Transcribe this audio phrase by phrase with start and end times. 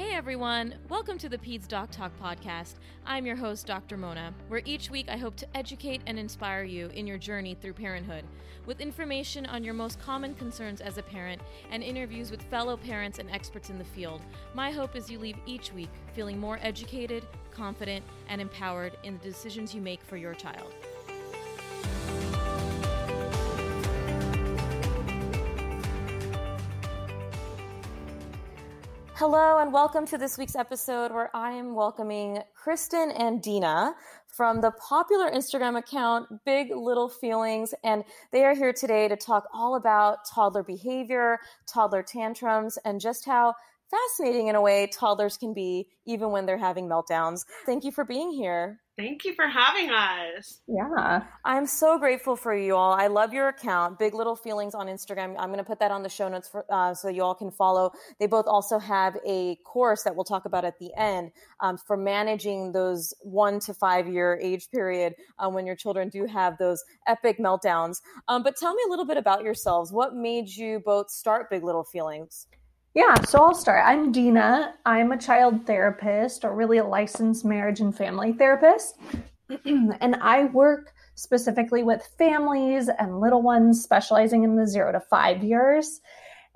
[0.00, 2.76] Hey everyone, welcome to the Peds Doc Talk podcast.
[3.04, 3.98] I'm your host, Dr.
[3.98, 7.74] Mona, where each week I hope to educate and inspire you in your journey through
[7.74, 8.24] parenthood
[8.64, 13.18] with information on your most common concerns as a parent and interviews with fellow parents
[13.18, 14.22] and experts in the field.
[14.54, 19.24] My hope is you leave each week feeling more educated, confident, and empowered in the
[19.24, 20.72] decisions you make for your child.
[29.20, 33.94] Hello, and welcome to this week's episode where I am welcoming Kristin and Deena
[34.26, 37.74] from the popular Instagram account Big Little Feelings.
[37.84, 43.26] And they are here today to talk all about toddler behavior, toddler tantrums, and just
[43.26, 43.52] how
[43.90, 47.44] fascinating in a way toddlers can be even when they're having meltdowns.
[47.66, 48.80] Thank you for being here.
[49.00, 50.60] Thank you for having us.
[50.68, 51.22] Yeah.
[51.42, 52.92] I'm so grateful for you all.
[52.92, 55.36] I love your account, Big Little Feelings on Instagram.
[55.38, 57.50] I'm going to put that on the show notes for, uh, so you all can
[57.50, 57.92] follow.
[58.18, 61.96] They both also have a course that we'll talk about at the end um, for
[61.96, 66.84] managing those one to five year age period uh, when your children do have those
[67.06, 68.02] epic meltdowns.
[68.28, 69.90] Um, but tell me a little bit about yourselves.
[69.90, 72.48] What made you both start Big Little Feelings?
[72.92, 73.84] Yeah, so I'll start.
[73.86, 74.74] I'm Deena.
[74.84, 78.96] I'm a child therapist, or really a licensed marriage and family therapist.
[79.64, 85.44] and I work specifically with families and little ones, specializing in the zero to five
[85.44, 86.00] years.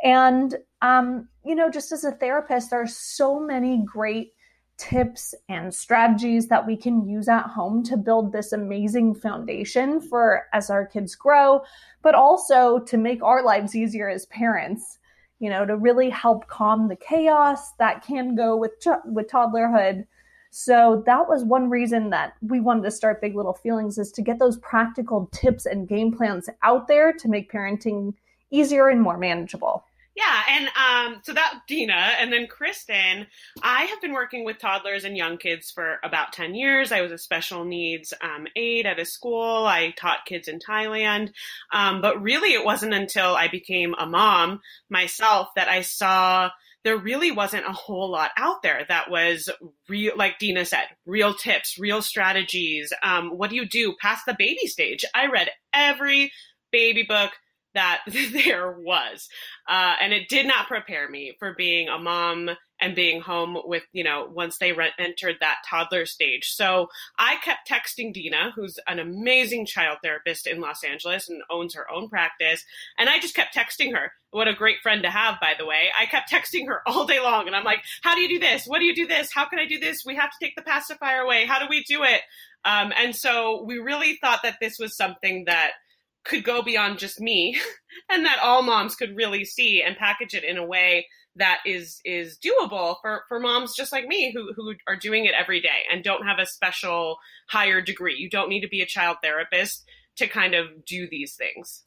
[0.02, 4.32] And, um, you know, just as a therapist, there are so many great
[4.76, 10.46] tips and strategies that we can use at home to build this amazing foundation for
[10.52, 11.60] as our kids grow,
[12.02, 14.98] but also to make our lives easier as parents
[15.44, 18.72] you know, to really help calm the chaos that can go with
[19.04, 20.06] with toddlerhood.
[20.48, 24.22] So that was one reason that we wanted to start Big Little Feelings is to
[24.22, 28.14] get those practical tips and game plans out there to make parenting
[28.50, 29.84] easier and more manageable.
[30.16, 33.26] Yeah, and um, so that Deena, and then Kristin.
[33.62, 36.92] I have been working with toddlers and young kids for about ten years.
[36.92, 39.66] I was a special needs um, aide at a school.
[39.66, 41.32] I taught kids in Thailand,
[41.72, 46.50] um, but really, it wasn't until I became a mom myself that I saw
[46.84, 49.48] there really wasn't a whole lot out there that was
[49.88, 52.92] real, like Deena said, real tips, real strategies.
[53.02, 55.04] Um, what do you do past the baby stage?
[55.14, 56.30] I read every
[56.70, 57.32] baby book
[57.74, 59.28] that there was.
[59.68, 63.84] Uh, and it did not prepare me for being a mom and being home with,
[63.92, 66.50] you know, once they re- entered that toddler stage.
[66.50, 71.74] So I kept texting Deena, who's an amazing child therapist in Los Angeles and owns
[71.74, 72.64] her own practice.
[72.98, 74.12] And I just kept texting her.
[74.30, 75.84] What a great friend to have, by the way.
[75.98, 77.46] I kept texting her all day long.
[77.46, 78.66] And I'm like, how do you do this?
[78.66, 79.32] What do you do this?
[79.32, 80.04] How can I do this?
[80.04, 81.46] We have to take the pacifier away.
[81.46, 82.20] How do we do it?
[82.64, 85.72] Um, and so we really thought that this was something that
[86.24, 87.58] could go beyond just me
[88.10, 92.00] and that all moms could really see and package it in a way that is
[92.04, 95.82] is doable for for moms just like me who who are doing it every day
[95.90, 97.16] and don't have a special
[97.48, 98.16] higher degree.
[98.16, 99.84] You don't need to be a child therapist
[100.16, 101.82] to kind of do these things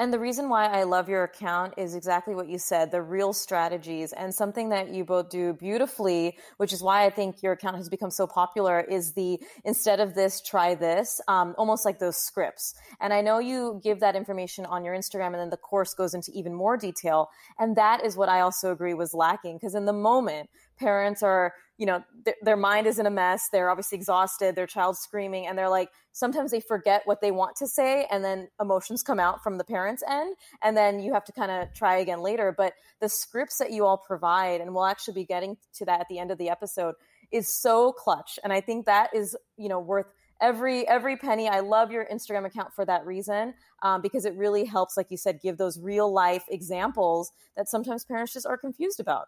[0.00, 3.34] and the reason why I love your account is exactly what you said the real
[3.34, 7.76] strategies and something that you both do beautifully, which is why I think your account
[7.76, 12.16] has become so popular, is the instead of this, try this, um, almost like those
[12.16, 12.72] scripts.
[12.98, 16.14] And I know you give that information on your Instagram, and then the course goes
[16.14, 17.28] into even more detail.
[17.58, 20.48] And that is what I also agree was lacking because in the moment,
[20.80, 24.66] parents are you know th- their mind is in a mess they're obviously exhausted their
[24.66, 28.48] child's screaming and they're like sometimes they forget what they want to say and then
[28.60, 31.96] emotions come out from the parents end and then you have to kind of try
[31.96, 35.84] again later but the scripts that you all provide and we'll actually be getting to
[35.84, 36.94] that at the end of the episode
[37.30, 40.06] is so clutch and i think that is you know worth
[40.40, 41.48] every every penny.
[41.48, 45.16] I love your Instagram account for that reason um, because it really helps, like you
[45.16, 49.26] said, give those real life examples that sometimes parents just are confused about.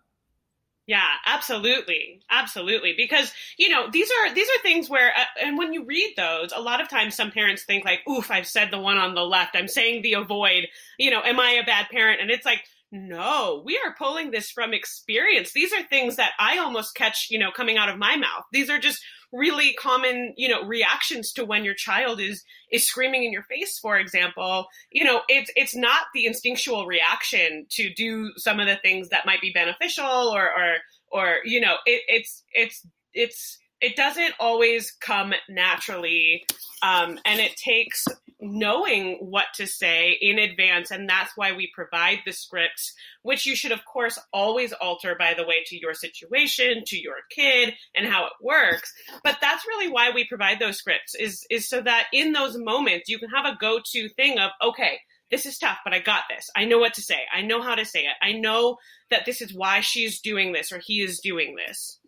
[0.87, 2.23] Yeah, absolutely.
[2.29, 2.95] Absolutely.
[2.97, 6.53] Because, you know, these are these are things where uh, and when you read those,
[6.55, 9.23] a lot of times some parents think like, "Oof, I've said the one on the
[9.25, 9.55] left.
[9.55, 10.67] I'm saying the avoid.
[10.99, 14.51] You know, am I a bad parent?" And it's like, "No, we are pulling this
[14.51, 15.53] from experience.
[15.53, 18.45] These are things that I almost catch, you know, coming out of my mouth.
[18.53, 19.03] These are just
[19.33, 23.79] really common you know reactions to when your child is is screaming in your face
[23.79, 28.77] for example you know it's it's not the instinctual reaction to do some of the
[28.77, 30.77] things that might be beneficial or or
[31.11, 36.47] or you know it, it's it's it's it doesn't always come naturally
[36.83, 38.07] um, and it takes
[38.41, 40.91] knowing what to say in advance.
[40.91, 42.93] And that's why we provide the scripts,
[43.23, 47.17] which you should, of course, always alter, by the way, to your situation, to your
[47.31, 48.93] kid, and how it works.
[49.23, 53.09] But that's really why we provide those scripts is, is so that in those moments
[53.09, 54.99] you can have a go to thing of, okay,
[55.31, 56.51] this is tough, but I got this.
[56.55, 57.21] I know what to say.
[57.35, 58.15] I know how to say it.
[58.21, 58.77] I know
[59.11, 61.99] that this is why she's doing this or he is doing this.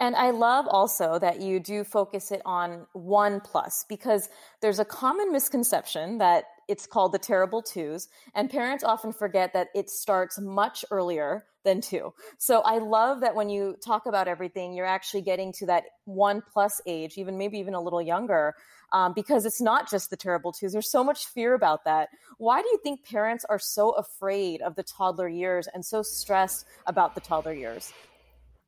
[0.00, 4.28] And I love also that you do focus it on one plus because
[4.60, 9.68] there's a common misconception that it's called the terrible twos, and parents often forget that
[9.74, 12.12] it starts much earlier than two.
[12.36, 16.42] So I love that when you talk about everything, you're actually getting to that one
[16.52, 18.54] plus age, even maybe even a little younger,
[18.92, 20.72] um, because it's not just the terrible twos.
[20.72, 22.10] There's so much fear about that.
[22.36, 26.66] Why do you think parents are so afraid of the toddler years and so stressed
[26.86, 27.92] about the toddler years?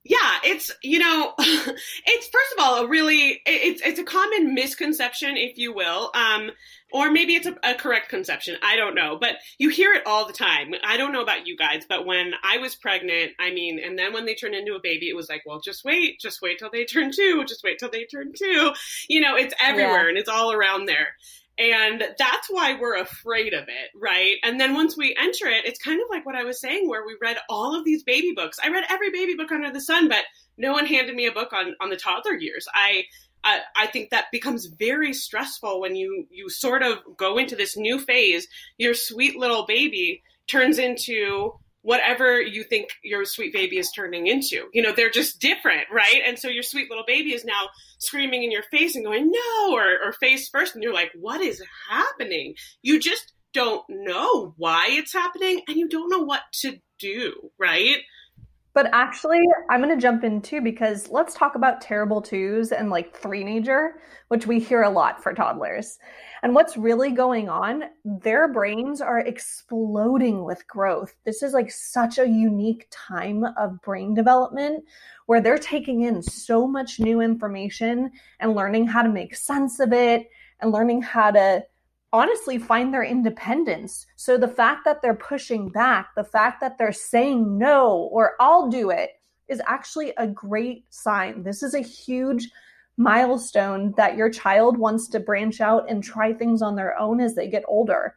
[0.04, 5.36] Yeah it's you know it's first of all a really it's it's a common misconception
[5.36, 6.50] if you will um
[6.92, 8.56] or maybe it's a, a, correct conception.
[8.64, 9.16] I don't know.
[9.16, 10.74] But you hear it all the time.
[10.82, 14.12] I don't know about you guys but when i was pregnant i mean and then
[14.12, 16.70] when they turned into a baby it was like well just wait just wait till
[16.70, 18.72] they turn two just wait till they turn two.
[19.08, 20.08] You know it's everywhere yeah.
[20.08, 21.08] and it's all around there
[21.60, 24.36] and that's why we're afraid of it, right?
[24.42, 27.04] And then once we enter it, it's kind of like what I was saying, where
[27.04, 28.58] we read all of these baby books.
[28.64, 30.24] I read every baby book under the sun, but
[30.56, 32.66] no one handed me a book on, on the toddler years.
[32.72, 33.04] I,
[33.44, 37.76] I, I think that becomes very stressful when you, you sort of go into this
[37.76, 38.48] new phase.
[38.78, 44.68] Your sweet little baby turns into whatever you think your sweet baby is turning into.
[44.72, 46.22] You know, they're just different, right?
[46.26, 47.68] And so your sweet little baby is now
[47.98, 50.74] screaming in your face and going, no, or, or face first.
[50.74, 52.54] And you're like, what is happening?
[52.82, 57.98] You just don't know why it's happening and you don't know what to do, right?
[58.72, 62.88] But actually, I'm going to jump in too because let's talk about terrible twos and
[62.88, 63.94] like three nager,
[64.28, 65.98] which we hear a lot for toddlers.
[66.42, 71.14] And what's really going on, their brains are exploding with growth.
[71.24, 74.84] This is like such a unique time of brain development
[75.26, 78.10] where they're taking in so much new information
[78.40, 81.64] and learning how to make sense of it and learning how to
[82.12, 84.06] honestly find their independence.
[84.16, 88.68] So the fact that they're pushing back, the fact that they're saying no or I'll
[88.68, 89.10] do it
[89.48, 91.42] is actually a great sign.
[91.42, 92.48] This is a huge
[93.00, 97.34] milestone that your child wants to branch out and try things on their own as
[97.34, 98.14] they get older.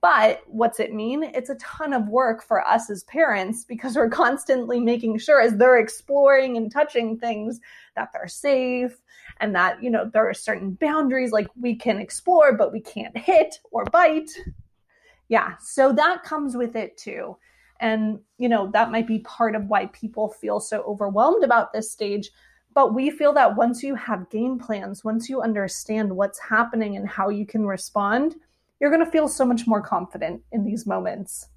[0.00, 1.24] But what's it mean?
[1.24, 5.56] It's a ton of work for us as parents because we're constantly making sure as
[5.56, 7.60] they're exploring and touching things
[7.96, 9.02] that they're safe
[9.40, 13.18] and that, you know, there are certain boundaries like we can explore, but we can't
[13.18, 14.30] hit or bite.
[15.28, 15.54] Yeah.
[15.60, 17.36] So that comes with it too.
[17.80, 21.90] And, you know, that might be part of why people feel so overwhelmed about this
[21.90, 22.30] stage
[22.74, 27.08] but we feel that once you have game plans, once you understand what's happening and
[27.08, 28.36] how you can respond,
[28.80, 31.48] you're going to feel so much more confident in these moments.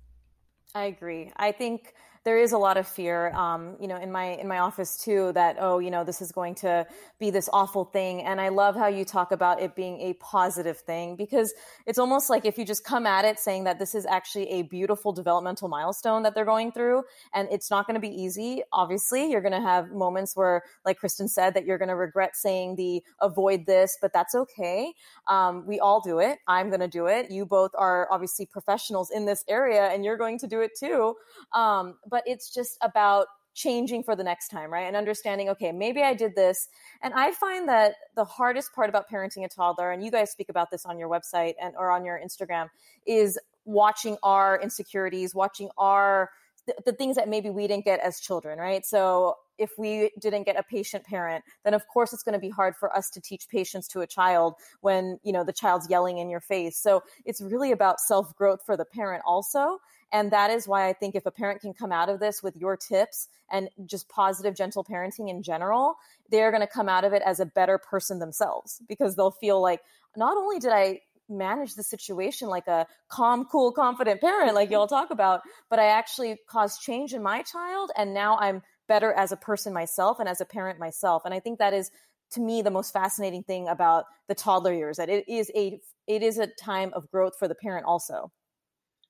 [0.76, 1.32] I agree.
[1.38, 1.94] I think
[2.26, 5.32] there is a lot of fear, um, you know, in my in my office too.
[5.34, 6.88] That oh, you know, this is going to
[7.20, 8.22] be this awful thing.
[8.22, 11.54] And I love how you talk about it being a positive thing because
[11.86, 14.62] it's almost like if you just come at it saying that this is actually a
[14.64, 17.04] beautiful developmental milestone that they're going through,
[17.34, 18.64] and it's not going to be easy.
[18.72, 22.36] Obviously, you're going to have moments where, like Kristin said, that you're going to regret
[22.36, 24.94] saying the avoid this, but that's okay.
[25.28, 26.40] Um, we all do it.
[26.48, 27.32] I'm going to do it.
[27.32, 31.16] You both are obviously professionals in this area, and you're going to do it too.
[31.52, 34.84] Um, but it's just about changing for the next time, right?
[34.84, 36.70] And understanding, okay, maybe I did this.
[37.02, 40.50] And I find that the hardest part about parenting a toddler, and you guys speak
[40.50, 42.70] about this on your website and or on your Instagram,
[43.08, 46.30] is watching our insecurities, watching our
[46.68, 48.86] the, the things that maybe we didn't get as children, right?
[48.86, 52.50] So if we didn't get a patient parent, then of course it's going to be
[52.50, 56.20] hard for us to teach patience to a child when, you know, the child's yelling
[56.20, 56.78] in your face.
[56.78, 59.80] So it's really about self growth for the parent also
[60.14, 62.56] And that is why I think if a parent can come out of this with
[62.56, 65.96] your tips and just positive, gentle parenting in general,
[66.30, 69.60] they're going to come out of it as a better person themselves because they'll feel
[69.60, 69.82] like
[70.16, 74.88] not only did I manage the situation like a calm, cool, confident parent, like y'all
[74.88, 77.92] talk about, but I actually caused change in my child.
[77.98, 81.24] And now I'm better as a person myself and as a parent myself.
[81.26, 81.90] And I think that is
[82.34, 86.22] to me the most fascinating thing about the toddler years that it is a it
[86.22, 88.32] is a time of growth for the parent also.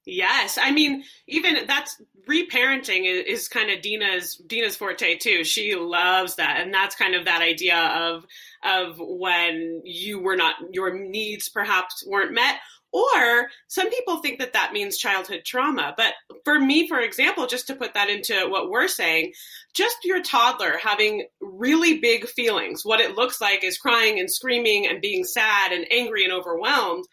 [0.06, 5.44] Yes, I mean, even that's reparenting is, is kind of Deena's Deena's forte too.
[5.44, 8.26] She loves that, and that's kind of that idea of
[8.64, 12.58] of when you were not your needs perhaps weren't met,
[12.92, 15.94] or some people think that that means childhood trauma.
[15.96, 19.34] But for me, for example, just to put that into what we're saying,
[19.74, 24.86] just your toddler having really big feelings, what it looks like is crying and screaming
[24.86, 27.06] and being sad and angry and overwhelmed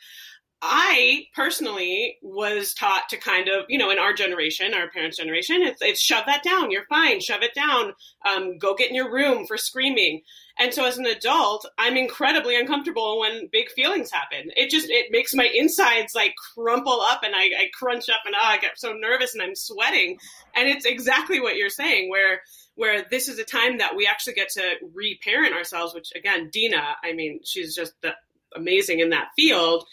[0.63, 5.63] I personally was taught to kind of, you know, in our generation, our parents' generation,
[5.63, 6.71] it's, it's shove that down.
[6.71, 7.21] You're fine.
[7.21, 7.95] Shove it down.
[8.31, 10.21] Um, go get in your room for screaming.
[10.59, 14.51] And so as an adult, I'm incredibly uncomfortable when big feelings happen.
[14.55, 18.35] It just, it makes my insides like crumple up and I, I crunch up and
[18.35, 20.19] oh, I get so nervous and I'm sweating.
[20.55, 22.43] And it's exactly what you're saying where,
[22.75, 26.97] where this is a time that we actually get to reparent ourselves, which again, Deena,
[27.03, 27.95] I mean, she's just
[28.55, 29.87] amazing in that field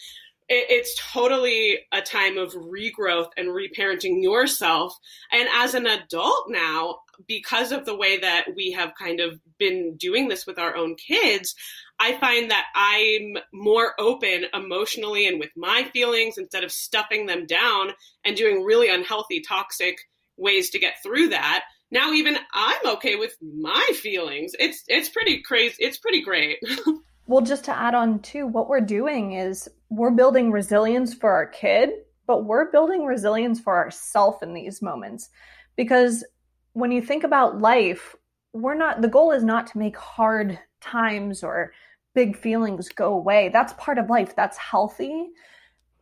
[0.48, 4.96] it's totally a time of regrowth and reparenting yourself.
[5.30, 9.96] And as an adult now, because of the way that we have kind of been
[9.96, 11.54] doing this with our own kids,
[11.98, 17.44] I find that I'm more open emotionally and with my feelings instead of stuffing them
[17.44, 17.90] down
[18.24, 19.98] and doing really unhealthy, toxic
[20.36, 21.64] ways to get through that.
[21.90, 24.52] Now even I'm okay with my feelings.
[24.58, 25.76] It's it's pretty crazy.
[25.80, 26.58] It's pretty great.
[27.28, 31.46] well, just to add on to what we're doing is we're building resilience for our
[31.46, 31.90] kid,
[32.26, 35.28] but we're building resilience for ourselves in these moments.
[35.76, 36.24] Because
[36.72, 38.16] when you think about life,
[38.54, 41.72] we're not, the goal is not to make hard times or
[42.14, 43.50] big feelings go away.
[43.52, 45.28] That's part of life, that's healthy.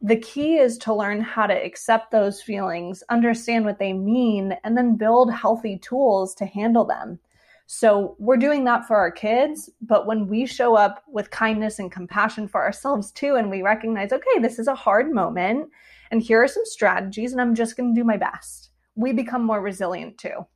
[0.03, 4.77] The key is to learn how to accept those feelings, understand what they mean, and
[4.77, 7.19] then build healthy tools to handle them.
[7.67, 9.71] So we're doing that for our kids.
[9.81, 14.13] But when we show up with kindness and compassion for ourselves too, and we recognize,
[14.13, 15.69] okay, this is a hard moment,
[16.11, 19.45] and here are some strategies, and I'm just going to do my best, we become
[19.45, 20.47] more resilient too.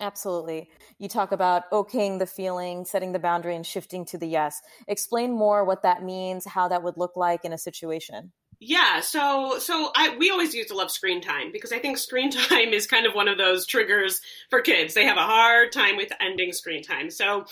[0.00, 0.68] Absolutely.
[0.98, 4.60] You talk about okaying the feeling, setting the boundary, and shifting to the yes.
[4.88, 8.32] Explain more what that means, how that would look like in a situation.
[8.66, 12.30] Yeah, so so I we always used to love screen time because I think screen
[12.30, 14.94] time is kind of one of those triggers for kids.
[14.94, 17.10] They have a hard time with ending screen time.
[17.10, 17.44] So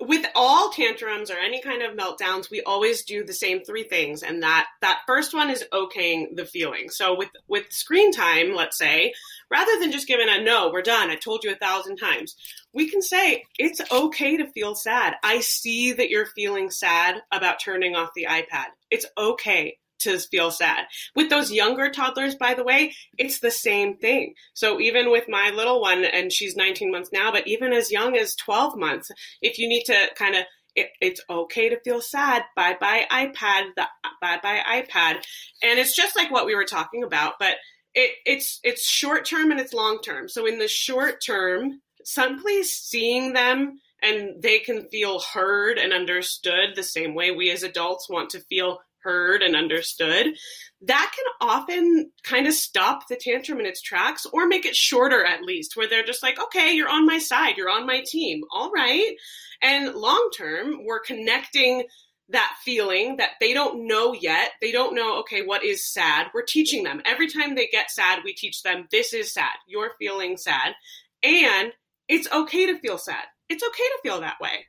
[0.00, 4.22] with all tantrums or any kind of meltdowns, we always do the same three things,
[4.22, 6.88] and that that first one is okaying the feeling.
[6.88, 9.12] So with with screen time, let's say,
[9.50, 11.10] rather than just giving a no, we're done.
[11.10, 12.36] I told you a thousand times.
[12.72, 15.16] We can say it's okay to feel sad.
[15.22, 18.68] I see that you're feeling sad about turning off the iPad.
[18.90, 20.86] It's okay to feel sad.
[21.14, 24.34] With those younger toddlers, by the way, it's the same thing.
[24.54, 28.16] So even with my little one, and she's 19 months now, but even as young
[28.16, 29.10] as 12 months,
[29.42, 30.44] if you need to kind of
[30.76, 32.42] it, it's okay to feel sad.
[32.56, 33.74] Bye bye iPad.
[33.76, 33.86] The
[34.20, 35.22] bye bye iPad.
[35.62, 37.56] And it's just like what we were talking about, but
[37.94, 40.28] it, it's it's short term and it's long term.
[40.28, 46.74] So in the short term, simply seeing them and they can feel heard and understood
[46.74, 50.34] the same way we as adults want to feel heard and understood,
[50.82, 55.24] that can often kind of stop the tantrum in its tracks or make it shorter
[55.24, 58.42] at least, where they're just like, okay, you're on my side, you're on my team,
[58.52, 59.14] all right.
[59.62, 61.84] And long term, we're connecting
[62.30, 64.52] that feeling that they don't know yet.
[64.60, 66.28] They don't know, okay, what is sad?
[66.32, 67.02] We're teaching them.
[67.04, 69.52] Every time they get sad, we teach them, this is sad.
[69.68, 70.74] You're feeling sad.
[71.22, 71.72] And
[72.08, 73.24] it's okay to feel sad.
[73.48, 74.66] It's okay to feel that way.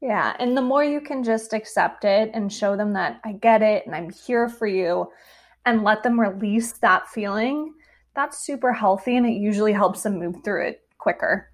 [0.00, 0.34] Yeah.
[0.38, 3.84] And the more you can just accept it and show them that I get it
[3.86, 5.10] and I'm here for you
[5.66, 7.74] and let them release that feeling,
[8.14, 11.50] that's super healthy and it usually helps them move through it quicker.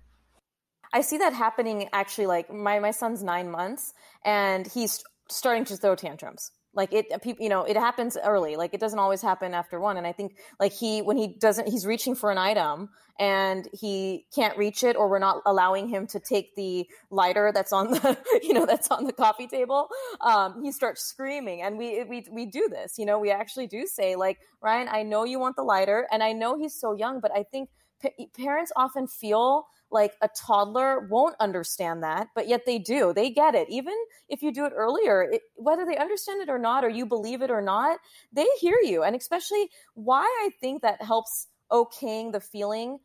[0.93, 3.93] I see that happening actually like my my son's 9 months
[4.25, 8.73] and he's starting to throw tantrums like it people you know it happens early like
[8.75, 11.87] it doesn't always happen after one and i think like he when he doesn't he's
[11.87, 16.21] reaching for an item and he can't reach it or we're not allowing him to
[16.21, 19.89] take the lighter that's on the you know that's on the coffee table
[20.21, 23.87] um, he starts screaming and we we we do this you know we actually do
[23.87, 27.21] say like ryan i know you want the lighter and i know he's so young
[27.21, 32.63] but i think p- parents often feel like a toddler won't understand that, but yet
[32.67, 33.13] they do.
[33.13, 33.69] They get it.
[33.71, 33.95] Even
[34.29, 37.43] if you do it earlier, it, whether they understand it or not, or you believe
[37.43, 37.99] it or not,
[38.33, 39.03] they hear you.
[39.03, 42.99] And especially why I think that helps okaying the feeling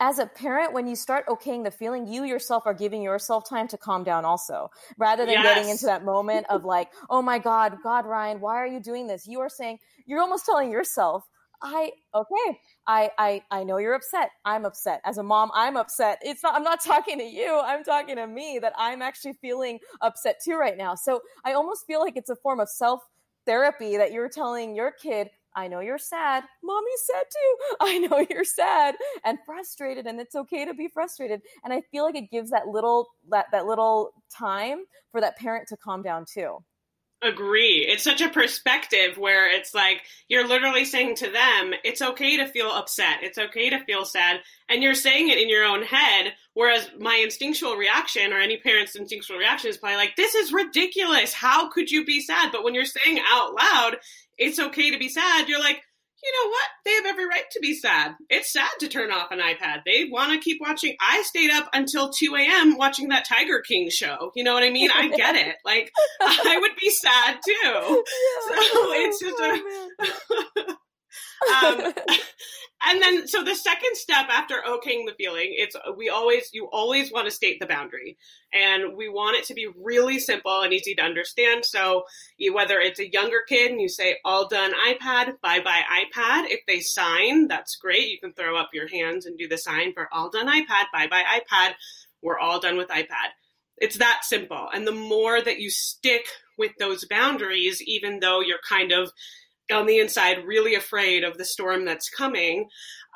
[0.00, 3.68] as a parent, when you start okaying the feeling, you yourself are giving yourself time
[3.68, 5.44] to calm down also, rather than yes.
[5.44, 9.06] getting into that moment of like, oh my God, God, Ryan, why are you doing
[9.06, 9.28] this?
[9.28, 11.22] You are saying, you're almost telling yourself,
[11.62, 14.30] I, okay, I, I, I know you're upset.
[14.44, 15.00] I'm upset.
[15.04, 16.18] As a mom, I'm upset.
[16.22, 17.60] It's not, I'm not talking to you.
[17.64, 20.94] I'm talking to me that I'm actually feeling upset too right now.
[20.94, 23.02] So I almost feel like it's a form of self
[23.46, 26.44] therapy that you're telling your kid, I know you're sad.
[26.62, 27.76] Mommy's sad too.
[27.80, 31.42] I know you're sad and frustrated and it's okay to be frustrated.
[31.64, 35.68] And I feel like it gives that little that that little time for that parent
[35.68, 36.58] to calm down too.
[37.24, 37.86] Agree.
[37.88, 42.48] It's such a perspective where it's like you're literally saying to them, it's okay to
[42.48, 43.22] feel upset.
[43.22, 44.40] It's okay to feel sad.
[44.68, 46.32] And you're saying it in your own head.
[46.54, 51.32] Whereas my instinctual reaction or any parent's instinctual reaction is probably like, this is ridiculous.
[51.32, 52.50] How could you be sad?
[52.50, 53.98] But when you're saying out loud,
[54.36, 55.80] it's okay to be sad, you're like,
[56.22, 56.68] you know what?
[56.84, 58.14] They have every right to be sad.
[58.30, 59.82] It's sad to turn off an iPad.
[59.84, 60.96] They want to keep watching.
[61.00, 62.76] I stayed up until 2 a.m.
[62.76, 64.30] watching that Tiger King show.
[64.36, 64.90] You know what I mean?
[64.94, 65.56] I get it.
[65.64, 68.04] Like, I would be sad too.
[68.48, 70.76] So it's just a.
[71.66, 71.92] um,
[72.92, 77.10] and then so the second step after okaying the feeling it's we always you always
[77.10, 78.18] want to state the boundary.
[78.52, 81.64] And we want it to be really simple and easy to understand.
[81.64, 82.04] So
[82.52, 86.50] whether it's a younger kid and you say all done ipad bye bye ipad.
[86.50, 88.08] If they sign that's great.
[88.08, 91.08] You can throw up your hands and do the sign for all done ipad bye
[91.08, 91.72] bye ipad.
[92.22, 93.30] We're all done with ipad.
[93.78, 94.68] It's that simple.
[94.72, 96.26] And the more that you stick
[96.58, 99.10] with those boundaries even though you're kind of
[99.70, 102.68] on the inside really afraid of the storm that's coming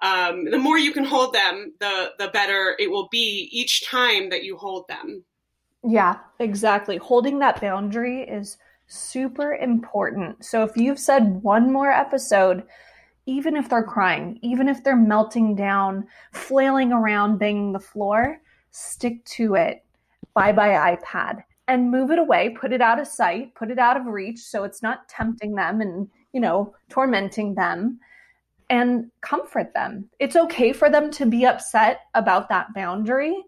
[0.03, 4.29] um, the more you can hold them the the better it will be each time
[4.31, 5.25] that you hold them.
[5.83, 6.99] Yeah exactly.
[6.99, 10.45] Holding that boundary is super important.
[10.45, 12.65] So if you've said one more episode
[13.25, 19.25] even if they're crying even if they're melting down flailing around banging the floor stick
[19.25, 19.83] to it.
[20.35, 21.43] Bye bye ipad.
[21.69, 24.63] And move it away, put it out of sight, put it out of reach so
[24.63, 27.99] it's not tempting them and you know, tormenting them
[28.69, 30.11] and comfort them.
[30.19, 33.43] It's okay for them to be upset about that boundary,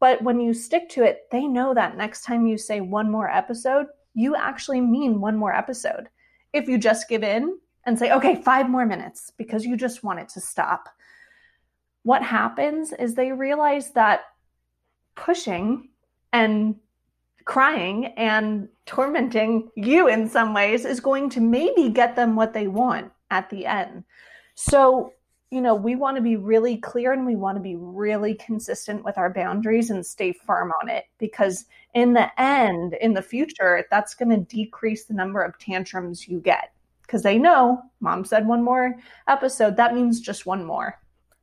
[0.00, 3.28] but when you stick to it, they know that next time you say one more
[3.28, 6.08] episode, you actually mean one more episode.
[6.54, 10.20] If you just give in and say, okay, five more minutes because you just want
[10.20, 10.88] it to stop,
[12.02, 14.22] what happens is they realize that
[15.16, 15.90] pushing
[16.32, 16.76] and
[17.44, 22.68] crying and tormenting you in some ways is going to maybe get them what they
[22.68, 24.04] want at the end.
[24.54, 25.12] So,
[25.50, 29.04] you know, we want to be really clear and we want to be really consistent
[29.04, 33.84] with our boundaries and stay firm on it because in the end, in the future,
[33.90, 38.46] that's going to decrease the number of tantrums you get because they know mom said
[38.46, 38.96] one more
[39.28, 39.76] episode.
[39.76, 40.98] That means just one more.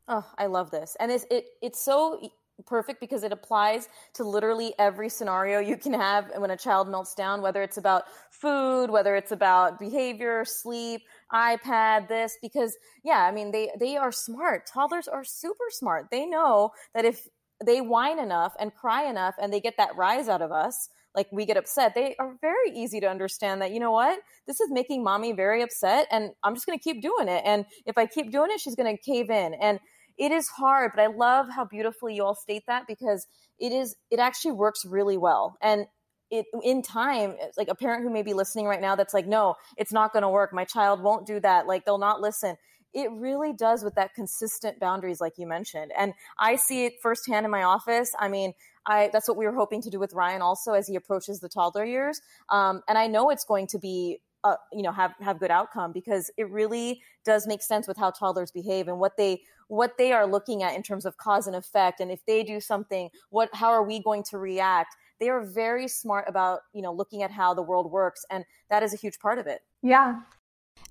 [0.07, 0.97] Oh, I love this.
[0.99, 2.31] And it's, it, it's so
[2.65, 7.15] perfect because it applies to literally every scenario you can have when a child melts
[7.15, 11.01] down, whether it's about food, whether it's about behavior, sleep,
[11.33, 14.65] iPad, this, because yeah, I mean, they, they are smart.
[14.65, 16.07] Toddlers are super smart.
[16.11, 17.27] They know that if
[17.63, 21.27] they whine enough and cry enough and they get that rise out of us, like
[21.31, 24.69] we get upset, they are very easy to understand that, you know what, this is
[24.71, 27.41] making mommy very upset and I'm just going to keep doing it.
[27.45, 29.55] And if I keep doing it, she's going to cave in.
[29.55, 29.79] And
[30.19, 33.25] it is hard, but I love how beautifully you all state that because
[33.58, 35.58] it is it actually works really well.
[35.62, 35.88] And
[36.29, 39.55] it in time, like a parent who may be listening right now that's like, no,
[39.77, 40.53] it's not going to work.
[40.53, 41.65] My child won't do that.
[41.65, 42.58] Like they'll not listen.
[42.93, 45.91] It really does with that consistent boundaries, like you mentioned.
[45.97, 48.12] And I see it firsthand in my office.
[48.19, 48.53] I mean,
[48.86, 51.49] I, that's what we were hoping to do with Ryan also as he approaches the
[51.49, 52.19] toddler years.
[52.49, 55.91] Um, and I know it's going to be uh, you know have have good outcome
[55.91, 60.12] because it really does make sense with how toddlers behave and what they what they
[60.12, 61.99] are looking at in terms of cause and effect.
[61.99, 64.95] And if they do something what how are we going to react?
[65.19, 68.84] They are very smart about you know looking at how the world works and that
[68.84, 69.62] is a huge part of it.
[69.82, 70.21] Yeah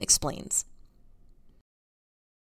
[0.00, 0.64] Explains.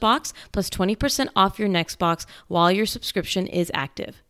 [0.00, 4.22] box plus 20% off your next box while your subscription is active.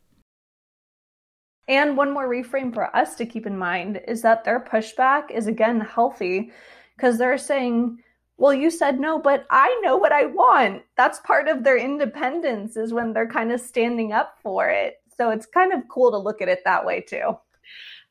[1.69, 5.47] And one more reframe for us to keep in mind is that their pushback is
[5.47, 6.51] again healthy
[6.97, 8.03] because they're saying,
[8.37, 10.83] well, you said no, but I know what I want.
[10.97, 14.97] That's part of their independence, is when they're kind of standing up for it.
[15.17, 17.39] So it's kind of cool to look at it that way, too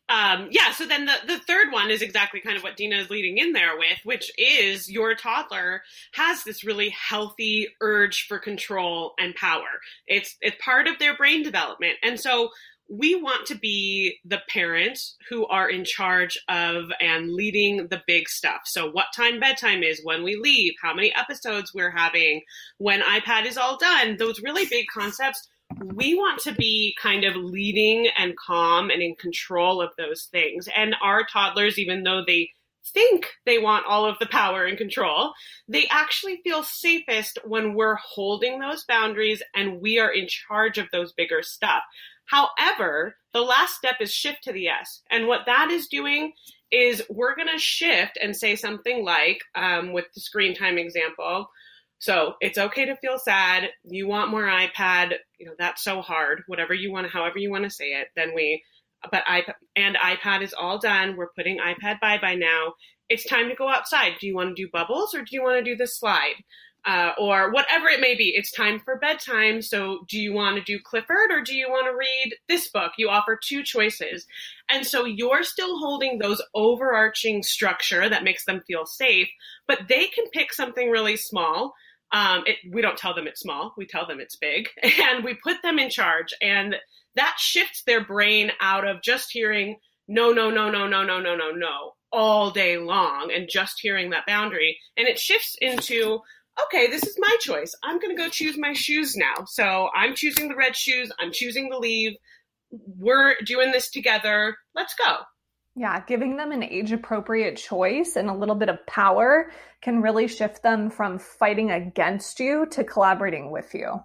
[0.09, 3.11] um, yeah, so then the, the third one is exactly kind of what Deena is
[3.11, 9.13] leading in there with, which is your toddler has this really healthy urge for control
[9.19, 9.79] and power.
[10.07, 11.97] It's it's part of their brain development.
[12.01, 12.49] And so
[12.89, 18.27] we want to be the parents who are in charge of and leading the big
[18.27, 18.61] stuff.
[18.65, 22.41] So, what time bedtime is, when we leave, how many episodes we're having,
[22.79, 27.35] when iPad is all done, those really big concepts we want to be kind of
[27.35, 30.67] leading and calm and in control of those things.
[30.75, 32.49] And our toddlers, even though they
[32.93, 35.33] think they want all of the power and control,
[35.67, 40.87] they actually feel safest when we're holding those boundaries and we are in charge of
[40.91, 41.83] those bigger stuff.
[42.25, 45.01] However, the last step is shift to the yes.
[45.09, 46.33] And what that is doing
[46.71, 51.49] is we're going to shift and say something like, um, with the screen time example,
[51.99, 53.69] so it's okay to feel sad.
[53.83, 56.43] You want more iPad, you know, that's so hard.
[56.47, 58.07] Whatever you want, however you want to say it.
[58.15, 58.63] Then we,
[59.11, 61.17] but iPad and iPad is all done.
[61.17, 62.73] We're putting iPad bye bye now.
[63.09, 64.13] It's time to go outside.
[64.19, 66.35] Do you want to do bubbles or do you want to do the slide?
[66.85, 68.29] Uh, or whatever it may be.
[68.33, 69.61] It's time for bedtime.
[69.61, 72.93] So, do you want to do Clifford or do you want to read this book?
[72.97, 74.25] You offer two choices.
[74.69, 79.27] And so, you're still holding those overarching structure that makes them feel safe,
[79.67, 81.73] but they can pick something really small
[82.11, 85.35] um, it, we don't tell them it's small, we tell them it's big, and we
[85.35, 86.33] put them in charge.
[86.41, 86.75] And
[87.15, 91.35] that shifts their brain out of just hearing no, no, no, no, no, no, no,
[91.35, 94.79] no, no all day long and just hearing that boundary.
[94.97, 96.19] And it shifts into,
[96.65, 97.73] okay, this is my choice.
[97.83, 99.45] I'm going to go choose my shoes now.
[99.45, 102.13] So I'm choosing the red shoes, I'm choosing the leave.
[102.71, 104.57] We're doing this together.
[104.75, 105.17] Let's go.
[105.79, 110.27] Yeah, giving them an age appropriate choice and a little bit of power can really
[110.27, 114.03] shift them from fighting against you to collaborating with you.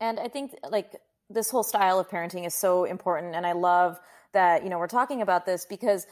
[0.00, 0.96] And I think like
[1.30, 3.36] this whole style of parenting is so important.
[3.36, 4.00] And I love
[4.32, 6.04] that, you know, we're talking about this because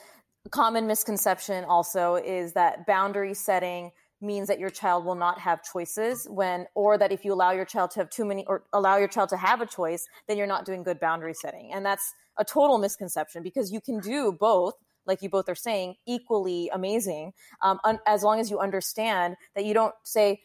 [0.51, 3.91] common misconception also is that boundary setting
[4.21, 7.65] means that your child will not have choices when or that if you allow your
[7.65, 10.47] child to have too many or allow your child to have a choice then you're
[10.47, 11.73] not doing good boundary setting.
[11.73, 14.75] And that's a total misconception because you can do both
[15.07, 19.65] like you both are saying equally amazing um, un- as long as you understand that
[19.65, 20.41] you don't say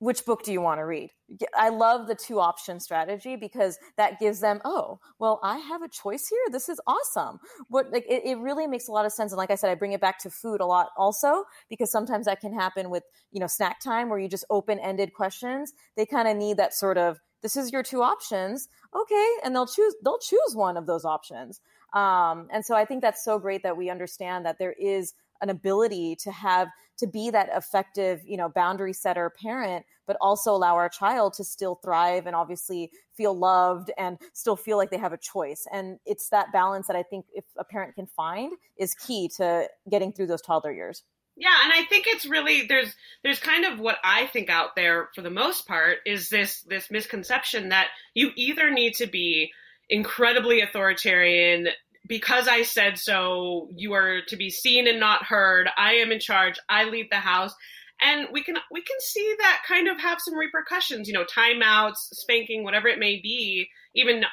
[0.00, 1.10] which book do you want to read?
[1.54, 5.88] I love the two option strategy because that gives them, oh, well, I have a
[5.88, 6.40] choice here.
[6.50, 7.38] This is awesome.
[7.68, 9.30] What like it, it really makes a lot of sense.
[9.30, 12.24] And like I said, I bring it back to food a lot also because sometimes
[12.24, 15.72] that can happen with you know snack time where you just open ended questions.
[15.96, 19.66] They kind of need that sort of this is your two options, okay, and they'll
[19.66, 21.60] choose they'll choose one of those options.
[21.92, 25.50] Um, and so I think that's so great that we understand that there is an
[25.50, 26.68] ability to have
[27.00, 31.44] to be that effective you know boundary setter parent but also allow our child to
[31.44, 35.68] still thrive and obviously feel loved and still feel like they have a choice.
[35.72, 39.68] And it's that balance that i think if a parent can find is key to
[39.88, 41.04] getting through those toddler years.
[41.36, 45.10] Yeah, and I think it's really there's there's kind of what I think out there
[45.14, 49.52] for the most part is this this misconception that you either need to be
[49.88, 51.68] incredibly authoritarian
[52.10, 55.70] because I said so, you are to be seen and not heard.
[55.78, 56.56] I am in charge.
[56.68, 57.54] I lead the house.
[58.02, 61.98] And we can we can see that kind of have some repercussions, you know, timeouts,
[62.12, 63.68] spanking, whatever it may be.
[63.94, 64.24] Even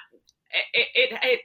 [0.73, 1.39] it, it, it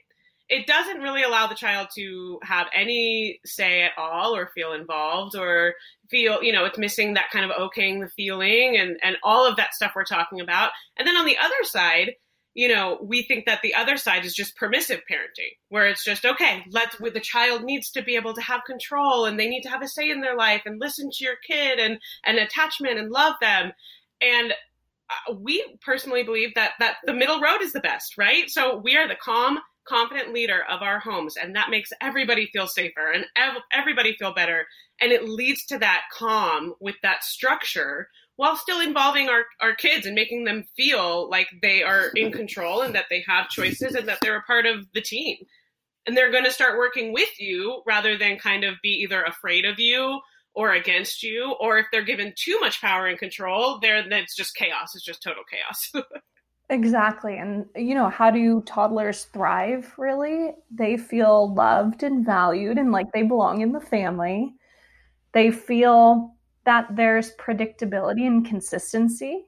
[0.49, 5.35] it doesn't really allow the child to have any say at all or feel involved
[5.35, 5.75] or
[6.09, 9.55] feel you know it's missing that kind of okaying the feeling and and all of
[9.57, 12.11] that stuff we're talking about and then on the other side
[12.53, 16.25] you know we think that the other side is just permissive parenting where it's just
[16.25, 19.61] okay let's with the child needs to be able to have control and they need
[19.61, 22.99] to have a say in their life and listen to your kid and and attachment
[22.99, 23.71] and love them.
[24.21, 24.53] And
[25.09, 28.49] uh, we personally believe that that the middle road is the best right?
[28.49, 32.67] So we are the calm confident leader of our homes and that makes everybody feel
[32.67, 34.65] safer and ev- everybody feel better.
[35.01, 40.05] And it leads to that calm with that structure while still involving our, our kids
[40.05, 44.07] and making them feel like they are in control and that they have choices and
[44.07, 45.37] that they're a part of the team
[46.05, 49.65] and they're going to start working with you rather than kind of be either afraid
[49.65, 50.19] of you
[50.55, 54.55] or against you or if they're given too much power and control there it's just
[54.55, 55.91] chaos it's just total chaos
[56.69, 57.37] Exactly.
[57.37, 60.51] And, you know, how do toddlers thrive really?
[60.71, 64.53] They feel loved and valued and like they belong in the family.
[65.33, 66.35] They feel
[66.65, 69.45] that there's predictability and consistency.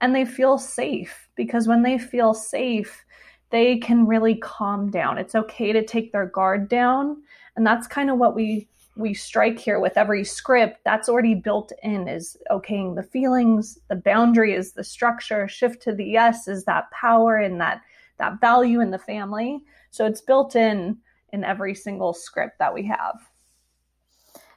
[0.00, 3.04] And they feel safe because when they feel safe,
[3.50, 5.18] they can really calm down.
[5.18, 7.22] It's okay to take their guard down.
[7.56, 11.72] And that's kind of what we we strike here with every script that's already built
[11.84, 16.64] in is okaying the feelings the boundary is the structure shift to the yes is
[16.64, 17.80] that power and that
[18.18, 20.98] that value in the family so it's built in
[21.32, 23.20] in every single script that we have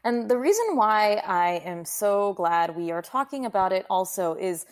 [0.03, 4.65] and the reason why i am so glad we are talking about it also is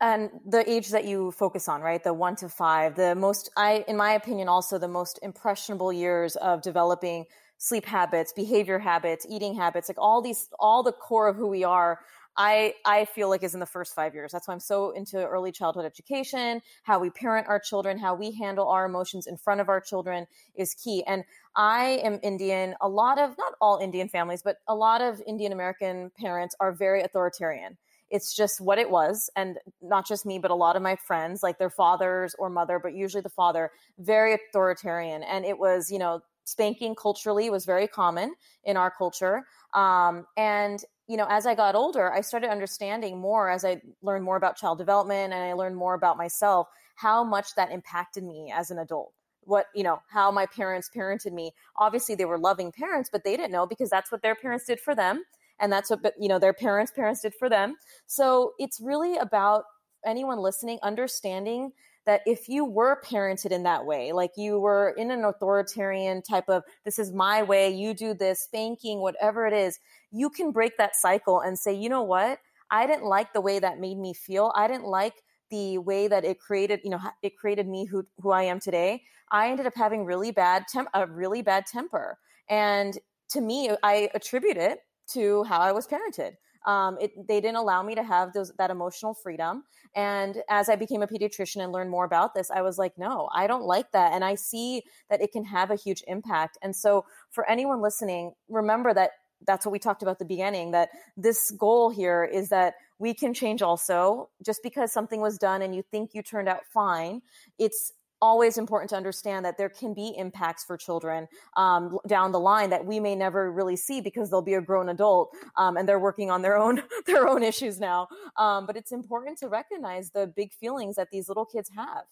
[0.00, 3.84] and the age that you focus on right the one to five the most i
[3.88, 7.24] in my opinion also the most impressionable years of developing
[7.62, 11.62] sleep habits, behavior habits, eating habits, like all these, all the core of who we
[11.62, 12.00] are.
[12.36, 14.32] I, I feel like is in the first five years.
[14.32, 18.32] That's why I'm so into early childhood education, how we parent our children, how we
[18.32, 21.04] handle our emotions in front of our children is key.
[21.06, 21.22] And
[21.54, 22.74] I am Indian.
[22.80, 26.72] A lot of, not all Indian families, but a lot of Indian American parents are
[26.72, 27.76] very authoritarian
[28.10, 31.42] it's just what it was and not just me but a lot of my friends
[31.42, 35.98] like their fathers or mother but usually the father very authoritarian and it was you
[35.98, 38.34] know spanking culturally was very common
[38.64, 39.46] in our culture.
[39.74, 44.24] Um, and you know, as I got older, I started understanding more as I learned
[44.24, 48.52] more about child development and I learned more about myself, how much that impacted me
[48.54, 49.12] as an adult.
[49.44, 51.52] What, you know, how my parents parented me.
[51.76, 54.80] Obviously, they were loving parents, but they didn't know because that's what their parents did
[54.80, 55.24] for them.
[55.60, 57.76] And that's what, you know, their parents' parents did for them.
[58.06, 59.64] So it's really about
[60.04, 61.72] anyone listening understanding
[62.04, 66.48] that if you were parented in that way, like you were in an authoritarian type
[66.48, 69.78] of, this is my way, you do this, spanking, whatever it is,
[70.10, 72.40] you can break that cycle and say, you know what?
[72.70, 74.52] I didn't like the way that made me feel.
[74.56, 75.14] I didn't like
[75.52, 79.02] the way that it created, you know, it created me who, who I am today.
[79.30, 82.18] I ended up having really bad, temp- a really bad temper.
[82.48, 82.98] And
[83.30, 84.80] to me, I attribute it
[85.12, 86.32] to how I was parented.
[86.66, 89.64] Um, it, they didn't allow me to have those that emotional freedom.
[89.94, 93.28] And as I became a pediatrician and learned more about this, I was like, no,
[93.34, 94.12] I don't like that.
[94.12, 96.56] And I see that it can have a huge impact.
[96.62, 99.10] And so for anyone listening, remember that
[99.46, 103.12] that's what we talked about at the beginning that this goal here is that we
[103.12, 107.20] can change also just because something was done and you think you turned out fine
[107.58, 112.38] it's always important to understand that there can be impacts for children um, down the
[112.38, 115.88] line that we may never really see because they'll be a grown adult um, and
[115.88, 118.06] they're working on their own their own issues now.
[118.36, 122.04] Um, but it's important to recognize the big feelings that these little kids have.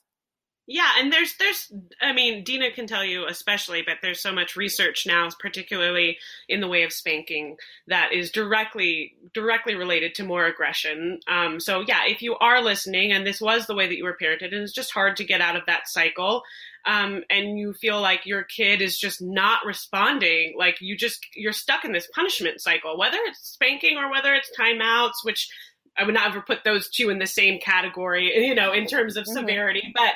[0.72, 4.54] Yeah, and there's there's I mean, Deena can tell you especially, but there's so much
[4.54, 6.16] research now, particularly
[6.48, 7.56] in the way of spanking,
[7.88, 11.18] that is directly directly related to more aggression.
[11.26, 14.16] Um, so yeah, if you are listening, and this was the way that you were
[14.16, 16.44] parented, and it's just hard to get out of that cycle,
[16.86, 21.52] um, and you feel like your kid is just not responding, like you just you're
[21.52, 25.50] stuck in this punishment cycle, whether it's spanking or whether it's timeouts, which
[25.98, 29.16] I would not ever put those two in the same category, you know, in terms
[29.16, 29.40] of mm-hmm.
[29.40, 30.12] severity, but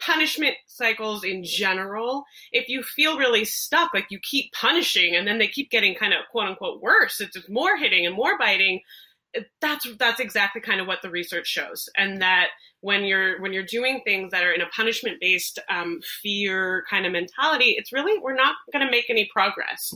[0.00, 5.38] punishment cycles in general, if you feel really stuck, like you keep punishing and then
[5.38, 8.80] they keep getting kind of quote unquote worse, it's just more hitting and more biting.
[9.60, 12.48] That's that's exactly kind of what the research shows, and that
[12.80, 17.04] when you're when you're doing things that are in a punishment based um, fear kind
[17.04, 19.94] of mentality, it's really we're not going to make any progress.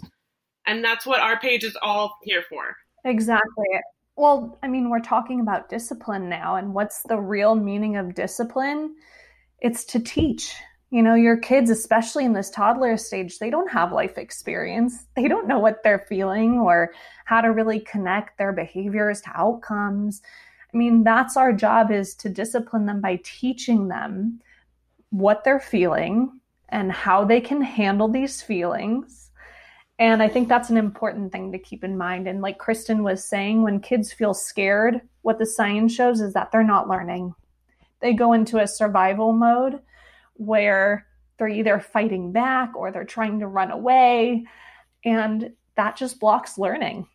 [0.66, 2.76] And that's what our page is all here for.
[3.04, 3.66] Exactly.
[4.16, 8.94] Well, I mean, we're talking about discipline now, and what's the real meaning of discipline?
[9.62, 10.54] It's to teach.
[10.90, 15.06] You know, your kids, especially in this toddler stage, they don't have life experience.
[15.16, 16.92] They don't know what they're feeling or
[17.24, 20.20] how to really connect their behaviors to outcomes.
[20.72, 24.42] I mean, that's our job is to discipline them by teaching them
[25.08, 29.22] what they're feeling and how they can handle these feelings
[30.02, 32.26] and I think that's an important thing to keep in mind.
[32.26, 36.50] And like Kristin was saying, when kids feel scared, what the science shows is that
[36.50, 37.36] they're not learning.
[38.02, 39.80] They go into a survival mode
[40.34, 41.06] where
[41.38, 44.44] they're either fighting back or they're trying to run away.
[45.04, 47.06] And that just blocks learning.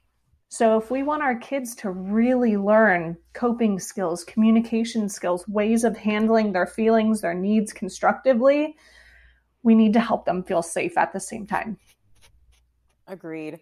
[0.50, 5.97] So, if we want our kids to really learn coping skills, communication skills, ways of
[5.97, 8.78] handling their feelings, their needs constructively,
[9.62, 11.78] we need to help them feel safe at the same time.
[13.08, 13.60] Agreed.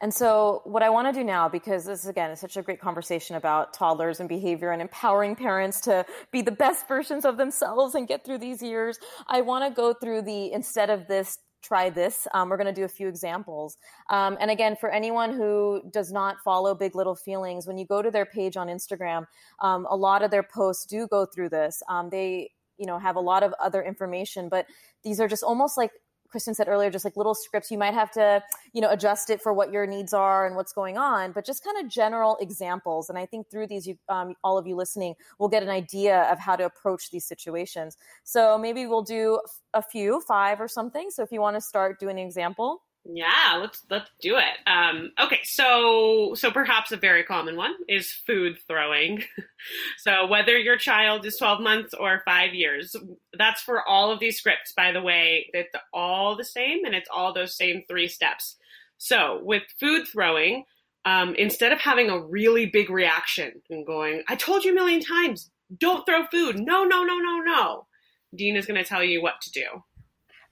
[0.00, 2.80] And so, what I want to do now, because this again is such a great
[2.80, 7.96] conversation about toddlers and behavior and empowering parents to be the best versions of themselves
[7.96, 11.90] and get through these years, I want to go through the instead of this, try
[11.90, 12.28] this.
[12.32, 13.76] Um, we're going to do a few examples.
[14.08, 18.00] Um, and again, for anyone who does not follow Big Little Feelings, when you go
[18.00, 19.26] to their page on Instagram,
[19.60, 21.82] um, a lot of their posts do go through this.
[21.88, 24.64] Um, they you know have a lot of other information but
[25.02, 25.90] these are just almost like
[26.32, 29.40] Kristin said earlier, just like little scripts, you might have to, you know, adjust it
[29.40, 33.08] for what your needs are and what's going on, but just kind of general examples.
[33.08, 36.22] And I think through these, you, um, all of you listening will get an idea
[36.30, 37.96] of how to approach these situations.
[38.24, 39.40] So maybe we'll do
[39.74, 41.10] a few, five or something.
[41.10, 42.82] So if you want to start doing an example.
[43.10, 44.70] Yeah, let's let's do it.
[44.70, 49.24] Um, okay, so so perhaps a very common one is food throwing.
[49.98, 52.94] so whether your child is 12 months or five years,
[53.32, 54.74] that's for all of these scripts.
[54.76, 58.56] By the way, it's all the same, and it's all those same three steps.
[58.98, 60.64] So with food throwing,
[61.06, 65.00] um, instead of having a really big reaction and going, "I told you a million
[65.00, 67.86] times, don't throw food," no, no, no, no, no.
[68.34, 69.82] Deena is going to tell you what to do.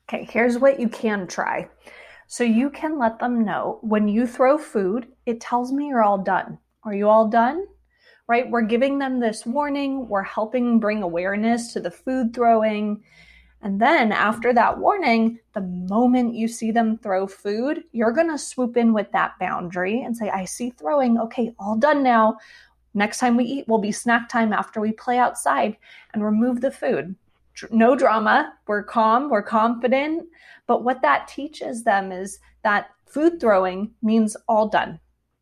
[0.09, 1.69] Okay, here's what you can try.
[2.29, 6.19] So you can let them know when you throw food, it tells me you're all
[6.19, 6.59] done.
[6.83, 7.67] Are you all done?
[8.29, 8.51] Right?
[8.51, 10.09] We're giving them this warning.
[10.09, 13.03] We're helping bring awareness to the food throwing.
[13.63, 18.39] And then after that warning, the moment you see them throw food, you're going to
[18.39, 21.19] swoop in with that boundary and say, I see throwing.
[21.19, 22.39] Okay, all done now.
[22.95, 25.77] Next time we eat will be snack time after we play outside
[26.13, 27.15] and remove the food.
[27.71, 28.53] No drama.
[28.67, 29.31] We're calm.
[29.31, 30.27] We're confident.
[30.67, 34.99] But what that teaches them is that food throwing means all done,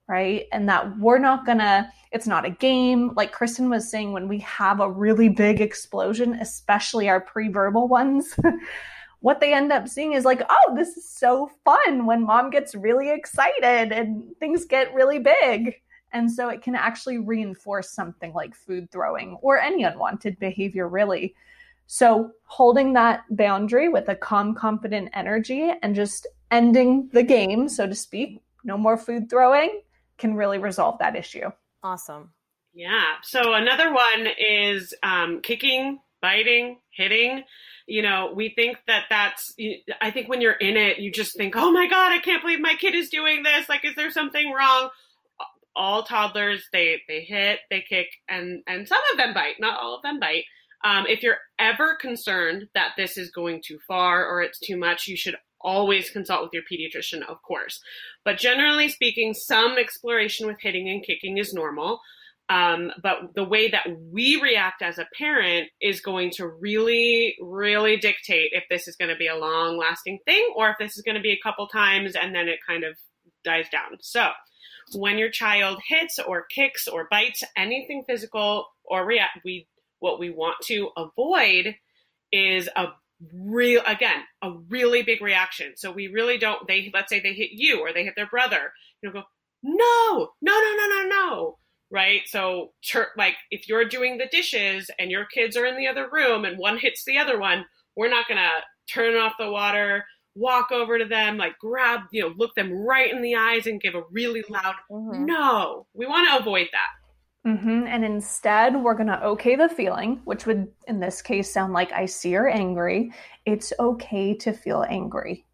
[0.06, 0.46] right?
[0.52, 3.12] And that we're not gonna, it's not a game.
[3.14, 7.88] Like Kristin was saying, when we have a really big explosion, especially our pre verbal
[7.88, 8.36] ones,
[9.20, 12.74] what they end up seeing is like, oh, this is so fun when mom gets
[12.74, 15.80] really excited and things get really big.
[16.12, 21.34] And so it can actually reinforce something like food throwing or any unwanted behavior, really.
[21.86, 27.86] So holding that boundary with a calm, confident energy and just ending the game, so
[27.86, 29.80] to speak, no more food throwing
[30.16, 31.50] can really resolve that issue.
[31.82, 32.32] Awesome.
[32.72, 33.14] Yeah.
[33.22, 37.44] So another one is um, kicking, biting, hitting.
[37.86, 39.54] You know, we think that that's,
[40.00, 42.60] I think when you're in it, you just think, oh my God, I can't believe
[42.60, 43.68] my kid is doing this.
[43.68, 44.88] Like, is there something wrong?
[45.76, 49.96] All toddlers, they, they hit, they kick, and, and some of them bite, not all
[49.96, 50.44] of them bite.
[50.84, 55.08] Um, if you're ever concerned that this is going too far or it's too much,
[55.08, 57.80] you should always consult with your pediatrician, of course.
[58.24, 62.00] But generally speaking, some exploration with hitting and kicking is normal.
[62.50, 67.96] Um, but the way that we react as a parent is going to really, really
[67.96, 71.02] dictate if this is going to be a long lasting thing or if this is
[71.02, 72.98] going to be a couple times and then it kind of
[73.44, 73.96] dies down.
[74.02, 74.28] So,
[74.92, 79.66] when your child hits or kicks or bites anything physical or react, we
[80.04, 81.76] what we want to avoid
[82.30, 82.88] is a
[83.32, 85.72] real again a really big reaction.
[85.76, 88.74] So we really don't they let's say they hit you or they hit their brother
[89.00, 89.22] you know go
[89.62, 91.58] no no no no no no
[91.90, 92.20] right?
[92.26, 92.72] So
[93.16, 96.58] like if you're doing the dishes and your kids are in the other room and
[96.58, 97.64] one hits the other one
[97.96, 98.50] we're not gonna
[98.92, 103.10] turn off the water walk over to them like grab you know look them right
[103.10, 105.24] in the eyes and give a really loud mm-hmm.
[105.24, 105.86] no.
[105.94, 106.90] We want to avoid that
[107.46, 107.86] Mm-hmm.
[107.86, 111.92] And instead, we're going to okay the feeling, which would in this case sound like
[111.92, 113.12] I see you're angry.
[113.44, 115.44] It's okay to feel angry.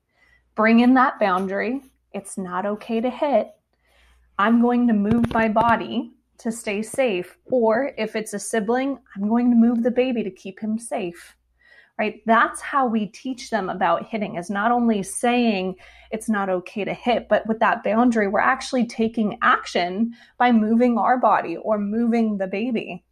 [0.54, 1.82] Bring in that boundary.
[2.12, 3.48] It's not okay to hit.
[4.38, 7.36] I'm going to move my body to stay safe.
[7.46, 11.36] Or if it's a sibling, I'm going to move the baby to keep him safe.
[12.00, 12.22] Right?
[12.24, 15.74] That's how we teach them about hitting is not only saying
[16.10, 20.96] it's not okay to hit, but with that boundary, we're actually taking action by moving
[20.96, 23.04] our body or moving the baby.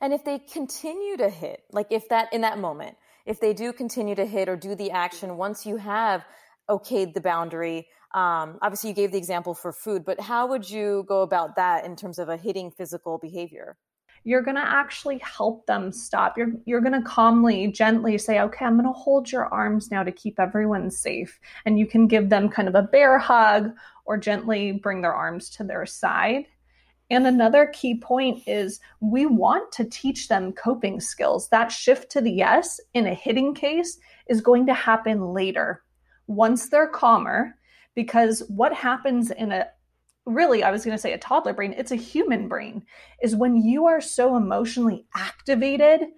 [0.00, 3.72] And if they continue to hit, like if that in that moment, if they do
[3.72, 6.24] continue to hit or do the action once you have
[6.70, 11.04] okayed the boundary, um, obviously you gave the example for food, but how would you
[11.08, 13.76] go about that in terms of a hitting physical behavior?
[14.26, 16.36] You're going to actually help them stop.
[16.36, 20.02] You're, you're going to calmly, gently say, okay, I'm going to hold your arms now
[20.02, 21.38] to keep everyone safe.
[21.64, 23.70] And you can give them kind of a bear hug
[24.04, 26.46] or gently bring their arms to their side.
[27.08, 31.48] And another key point is we want to teach them coping skills.
[31.50, 33.96] That shift to the yes in a hitting case
[34.28, 35.84] is going to happen later
[36.26, 37.54] once they're calmer,
[37.94, 39.68] because what happens in a
[40.26, 42.84] really, I was going to say a toddler brain, it's a human brain,
[43.22, 46.08] is when you are so emotionally activated,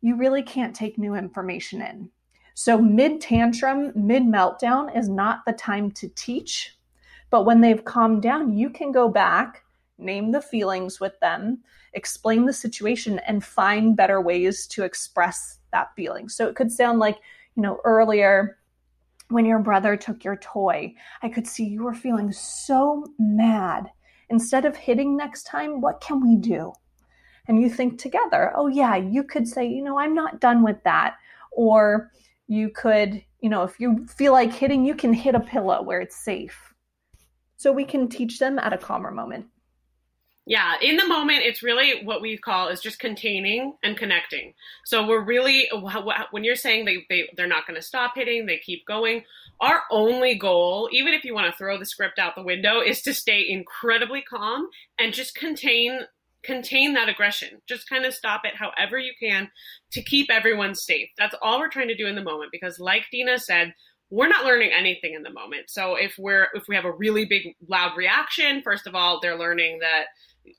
[0.00, 2.10] you really can't take new information in.
[2.54, 6.76] So, mid tantrum, mid meltdown is not the time to teach.
[7.30, 9.62] But when they've calmed down, you can go back
[9.98, 11.62] name the feelings with them,
[11.94, 16.28] explain the situation, and find better ways to express that feeling.
[16.28, 17.18] So it could sound like,
[17.54, 18.58] you know, earlier
[19.32, 23.90] when your brother took your toy, I could see you were feeling so mad.
[24.28, 26.72] Instead of hitting next time, what can we do?
[27.48, 30.82] And you think together, oh, yeah, you could say, you know, I'm not done with
[30.84, 31.16] that.
[31.50, 32.10] Or
[32.46, 36.00] you could, you know, if you feel like hitting, you can hit a pillow where
[36.00, 36.72] it's safe.
[37.56, 39.46] So we can teach them at a calmer moment.
[40.44, 44.54] Yeah, in the moment, it's really what we call is just containing and connecting.
[44.84, 45.68] So we're really
[46.32, 49.22] when you're saying they, they they're not going to stop hitting, they keep going.
[49.60, 53.02] Our only goal, even if you want to throw the script out the window, is
[53.02, 54.66] to stay incredibly calm
[54.98, 56.00] and just contain
[56.42, 57.62] contain that aggression.
[57.68, 59.48] Just kind of stop it however you can
[59.92, 61.08] to keep everyone safe.
[61.16, 63.74] That's all we're trying to do in the moment because, like Deena said,
[64.10, 65.70] we're not learning anything in the moment.
[65.70, 69.38] So if we're if we have a really big loud reaction, first of all, they're
[69.38, 70.06] learning that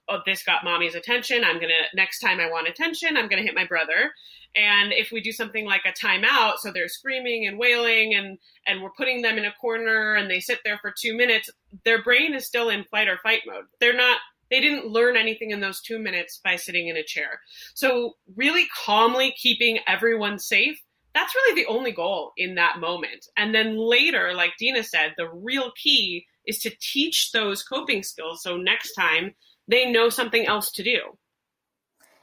[0.09, 1.43] oh, this got mommy's attention.
[1.43, 4.13] I'm gonna next time I want attention, I'm gonna hit my brother.
[4.55, 8.81] And if we do something like a timeout, so they're screaming and wailing and and
[8.81, 11.49] we're putting them in a corner and they sit there for two minutes,
[11.86, 13.65] their brain is still in flight or fight mode.
[13.79, 14.19] They're not
[14.51, 17.39] they didn't learn anything in those two minutes by sitting in a chair.
[17.73, 20.79] So really calmly keeping everyone safe
[21.13, 23.27] that's really the only goal in that moment.
[23.38, 28.41] And then later, like Deena said, the real key is to teach those coping skills.
[28.41, 29.34] So next time
[29.68, 30.99] they know something else to do.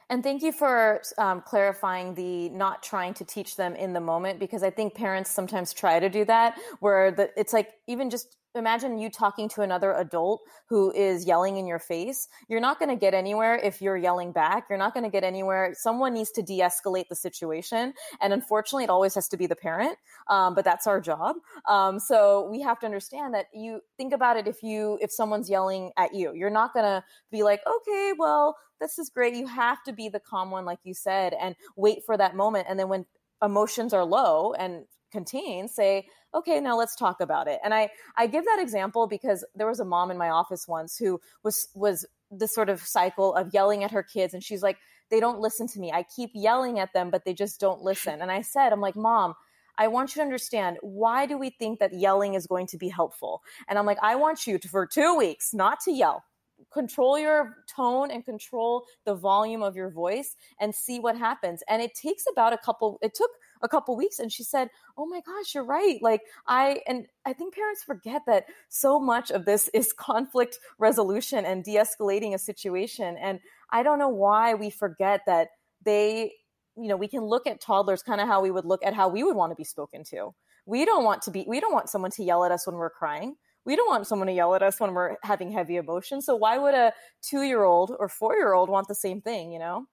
[0.09, 4.39] And thank you for um, clarifying the not trying to teach them in the moment
[4.39, 8.35] because I think parents sometimes try to do that where the, it's like even just
[8.55, 12.27] imagine you talking to another adult who is yelling in your face.
[12.47, 14.65] You're not going to get anywhere if you're yelling back.
[14.69, 15.73] You're not going to get anywhere.
[15.77, 17.93] Someone needs to de escalate the situation.
[18.21, 19.97] And unfortunately, it always has to be the parent,
[20.27, 21.37] um, but that's our job.
[21.67, 25.49] Um, so we have to understand that you think about it if you, if someone's
[25.49, 29.35] yelling at you, you're not going to be like, okay, well, this is great.
[29.35, 32.67] You have to be the calm one, like you said, and wait for that moment.
[32.69, 33.05] And then when
[33.43, 38.27] emotions are low and contain say okay now let's talk about it and i i
[38.27, 42.05] give that example because there was a mom in my office once who was was
[42.29, 44.77] this sort of cycle of yelling at her kids and she's like
[45.09, 48.21] they don't listen to me i keep yelling at them but they just don't listen
[48.21, 49.33] and i said i'm like mom
[49.77, 52.89] I want you to understand why do we think that yelling is going to be
[52.89, 53.41] helpful?
[53.67, 56.23] And I'm like, I want you to, for two weeks, not to yell,
[56.71, 61.63] control your tone and control the volume of your voice and see what happens.
[61.67, 63.31] And it takes about a couple, it took
[63.63, 67.33] a couple weeks and she said, "Oh my gosh, you're right." Like I and I
[67.33, 73.17] think parents forget that so much of this is conflict resolution and de-escalating a situation
[73.17, 73.39] and
[73.71, 75.49] I don't know why we forget that
[75.83, 76.33] they
[76.77, 79.09] you know, we can look at toddlers kind of how we would look at how
[79.09, 80.33] we would want to be spoken to.
[80.65, 82.89] We don't want to be we don't want someone to yell at us when we're
[82.89, 83.35] crying
[83.65, 86.25] we don't want someone to yell at us when we're having heavy emotions.
[86.25, 89.51] So why would a two year old or four year old want the same thing,
[89.51, 89.85] you know?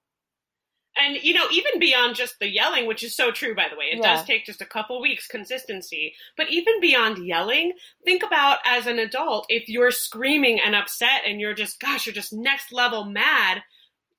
[0.97, 3.87] And you know even beyond just the yelling which is so true by the way
[3.87, 4.17] it yeah.
[4.17, 7.73] does take just a couple weeks consistency but even beyond yelling
[8.05, 12.15] think about as an adult if you're screaming and upset and you're just gosh you're
[12.15, 13.63] just next level mad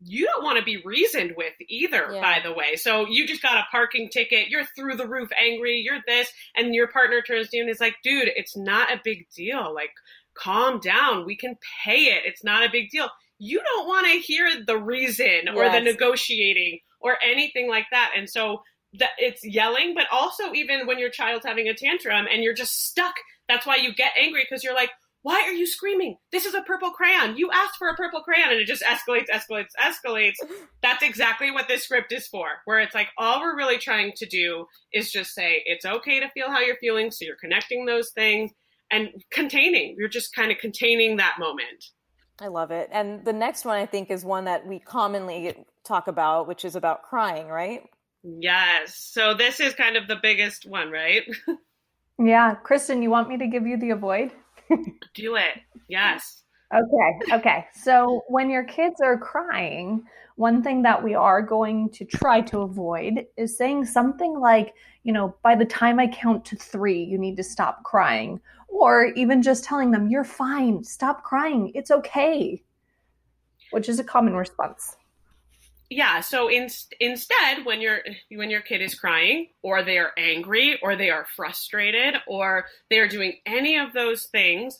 [0.02, 2.22] you don't want to be reasoned with either yeah.
[2.22, 2.76] by the way.
[2.76, 6.74] So you just got a parking ticket you're through the roof angry you're this and
[6.74, 9.74] your partner turns to you and is like dude it's not a big deal.
[9.74, 9.92] Like
[10.34, 11.26] calm down.
[11.26, 12.24] We can pay it.
[12.26, 13.10] It's not a big deal
[13.40, 18.12] you don't want to hear the reason or the negotiating or anything like that.
[18.16, 18.62] And so
[19.00, 22.88] that it's yelling, but also even when your child's having a tantrum and you're just
[22.88, 23.16] stuck.
[23.48, 26.18] That's why you get angry because you're like, why are you screaming?
[26.32, 27.36] This is a purple crayon.
[27.36, 28.52] You asked for a purple crayon.
[28.52, 30.36] And it just escalates, escalates, escalates.
[30.82, 34.26] That's exactly what this script is for, where it's like all we're really trying to
[34.26, 37.12] do is just say it's okay to feel how you're feeling.
[37.12, 38.52] So you're connecting those things
[38.92, 39.96] and containing.
[39.98, 41.86] You're just kind of containing that moment.
[42.42, 42.90] I love it.
[42.92, 46.76] And the next one I think is one that we commonly talk about, which is
[46.76, 47.84] about crying, right?
[48.24, 48.96] Yes.
[48.96, 51.24] So this is kind of the biggest one, right?
[52.20, 52.56] yeah.
[52.66, 54.32] Kristin, you want me to give you the avoid?
[55.14, 55.60] Do it.
[55.88, 56.44] Yes.
[56.74, 57.36] Okay.
[57.36, 57.66] Okay.
[57.74, 60.04] So when your kids are crying,
[60.36, 64.74] one thing that we are going to try to avoid is saying something like,
[65.04, 68.40] you know, by the time I count to three, you need to stop crying.
[68.72, 72.64] Or even just telling them, you're fine, stop crying, it's okay,
[73.72, 74.96] which is a common response.
[75.90, 78.02] Yeah so in, instead when your
[78.32, 83.00] when your kid is crying or they are angry or they are frustrated or they
[83.00, 84.80] are doing any of those things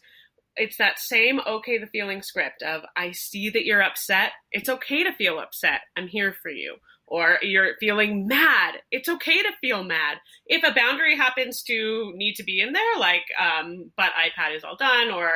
[0.56, 4.34] it's that same okay the feeling script of i see that you're upset.
[4.52, 5.82] It's okay to feel upset.
[5.98, 6.76] I'm here for you
[7.10, 12.36] or you're feeling mad it's okay to feel mad if a boundary happens to need
[12.36, 15.32] to be in there like um, but ipad is all done or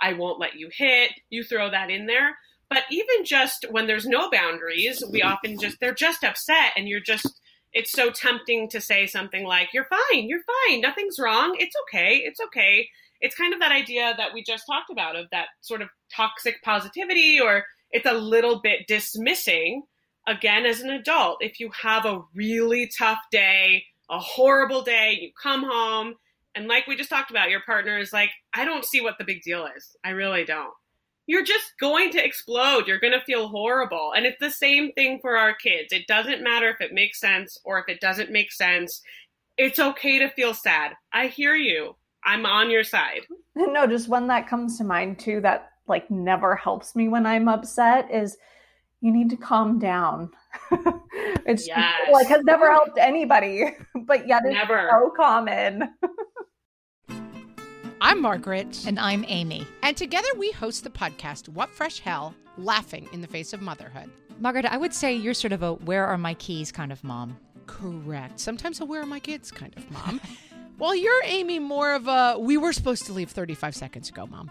[0.00, 2.36] i won't let you hit you throw that in there
[2.68, 7.00] but even just when there's no boundaries, we often just, they're just upset and you're
[7.00, 7.40] just,
[7.72, 12.16] it's so tempting to say something like, you're fine, you're fine, nothing's wrong, it's okay,
[12.16, 12.88] it's okay.
[13.20, 16.56] It's kind of that idea that we just talked about of that sort of toxic
[16.62, 19.82] positivity, or it's a little bit dismissing,
[20.26, 21.38] again, as an adult.
[21.40, 26.14] If you have a really tough day, a horrible day, you come home,
[26.54, 29.24] and like we just talked about, your partner is like, I don't see what the
[29.24, 29.96] big deal is.
[30.04, 30.72] I really don't
[31.26, 32.86] you're just going to explode.
[32.86, 34.12] You're going to feel horrible.
[34.16, 35.92] And it's the same thing for our kids.
[35.92, 39.02] It doesn't matter if it makes sense or if it doesn't make sense.
[39.56, 40.92] It's okay to feel sad.
[41.12, 41.96] I hear you.
[42.24, 43.22] I'm on your side.
[43.58, 47.48] No, just one that comes to mind too that like never helps me when I'm
[47.48, 48.36] upset is
[49.06, 50.30] you need to calm down.
[51.46, 51.94] it's yes.
[52.12, 54.88] like has never helped anybody, but yet it's never.
[54.90, 55.94] so common.
[58.00, 58.84] I'm Margaret.
[58.84, 59.64] And I'm Amy.
[59.84, 64.10] And together we host the podcast, What Fresh Hell Laughing in the Face of Motherhood.
[64.40, 67.36] Margaret, I would say you're sort of a where are my keys kind of mom.
[67.66, 68.40] Correct.
[68.40, 70.20] Sometimes a where are my kids kind of mom.
[70.78, 74.50] Well, you're Amy more of a we were supposed to leave 35 seconds ago, mom.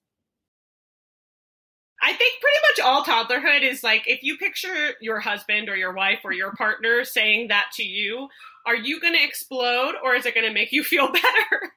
[2.01, 5.93] I think pretty much all toddlerhood is like if you picture your husband or your
[5.93, 8.27] wife or your partner saying that to you,
[8.65, 11.71] are you going to explode or is it going to make you feel better?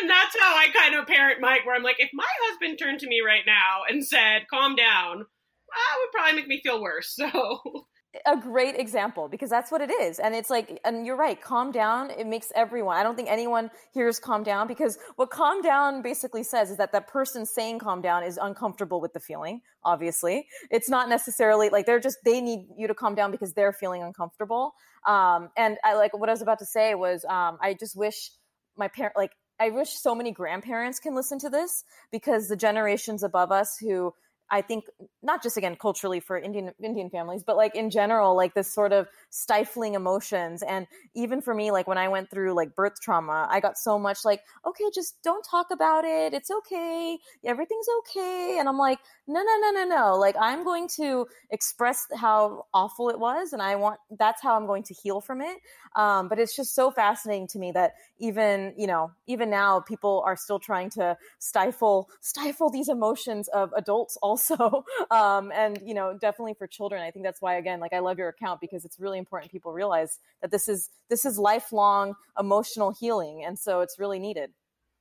[0.00, 3.00] and that's how I kind of parent Mike, where I'm like, if my husband turned
[3.00, 7.18] to me right now and said, calm down, that would probably make me feel worse.
[7.32, 7.86] So
[8.26, 10.18] a great example because that's what it is.
[10.18, 13.70] And it's like and you're right calm down it makes everyone i don't think anyone
[13.92, 18.00] hears calm down because what calm down basically says is that the person saying calm
[18.00, 20.46] down is uncomfortable with the feeling obviously.
[20.70, 24.02] It's not necessarily like they're just they need you to calm down because they're feeling
[24.02, 24.74] uncomfortable.
[25.06, 28.30] Um and i like what i was about to say was um i just wish
[28.76, 33.22] my parent like i wish so many grandparents can listen to this because the generations
[33.22, 34.12] above us who
[34.50, 34.86] I think
[35.22, 38.92] not just again culturally for Indian Indian families, but like in general, like this sort
[38.92, 40.62] of stifling emotions.
[40.62, 43.98] And even for me, like when I went through like birth trauma, I got so
[43.98, 46.34] much like, okay, just don't talk about it.
[46.34, 47.18] It's okay.
[47.44, 48.56] Everything's okay.
[48.58, 48.98] And I'm like,
[49.28, 50.16] no, no, no, no, no.
[50.16, 54.66] Like I'm going to express how awful it was, and I want that's how I'm
[54.66, 55.58] going to heal from it.
[55.94, 60.22] Um, but it's just so fascinating to me that even you know even now people
[60.26, 64.39] are still trying to stifle stifle these emotions of adults also
[65.10, 68.18] um, and you know definitely for children i think that's why again like i love
[68.18, 72.94] your account because it's really important people realize that this is this is lifelong emotional
[72.98, 74.50] healing and so it's really needed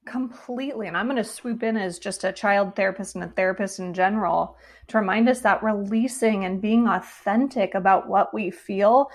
[0.06, 3.80] completely and i'm going to swoop in as just a child therapist and a therapist
[3.80, 9.10] in general to remind us that releasing and being authentic about what we feel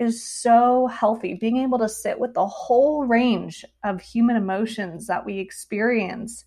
[0.00, 1.34] is so healthy.
[1.34, 6.46] Being able to sit with the whole range of human emotions that we experience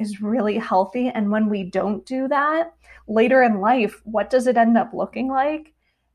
[0.00, 1.08] is really healthy.
[1.08, 2.74] And when we don't do that
[3.06, 5.74] later in life, what does it end up looking like?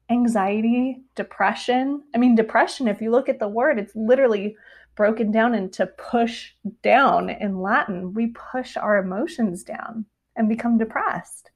[0.09, 2.03] Anxiety, depression.
[2.13, 4.57] I mean, depression, if you look at the word, it's literally
[4.95, 8.13] broken down into push down in Latin.
[8.13, 10.05] We push our emotions down
[10.35, 11.51] and become depressed.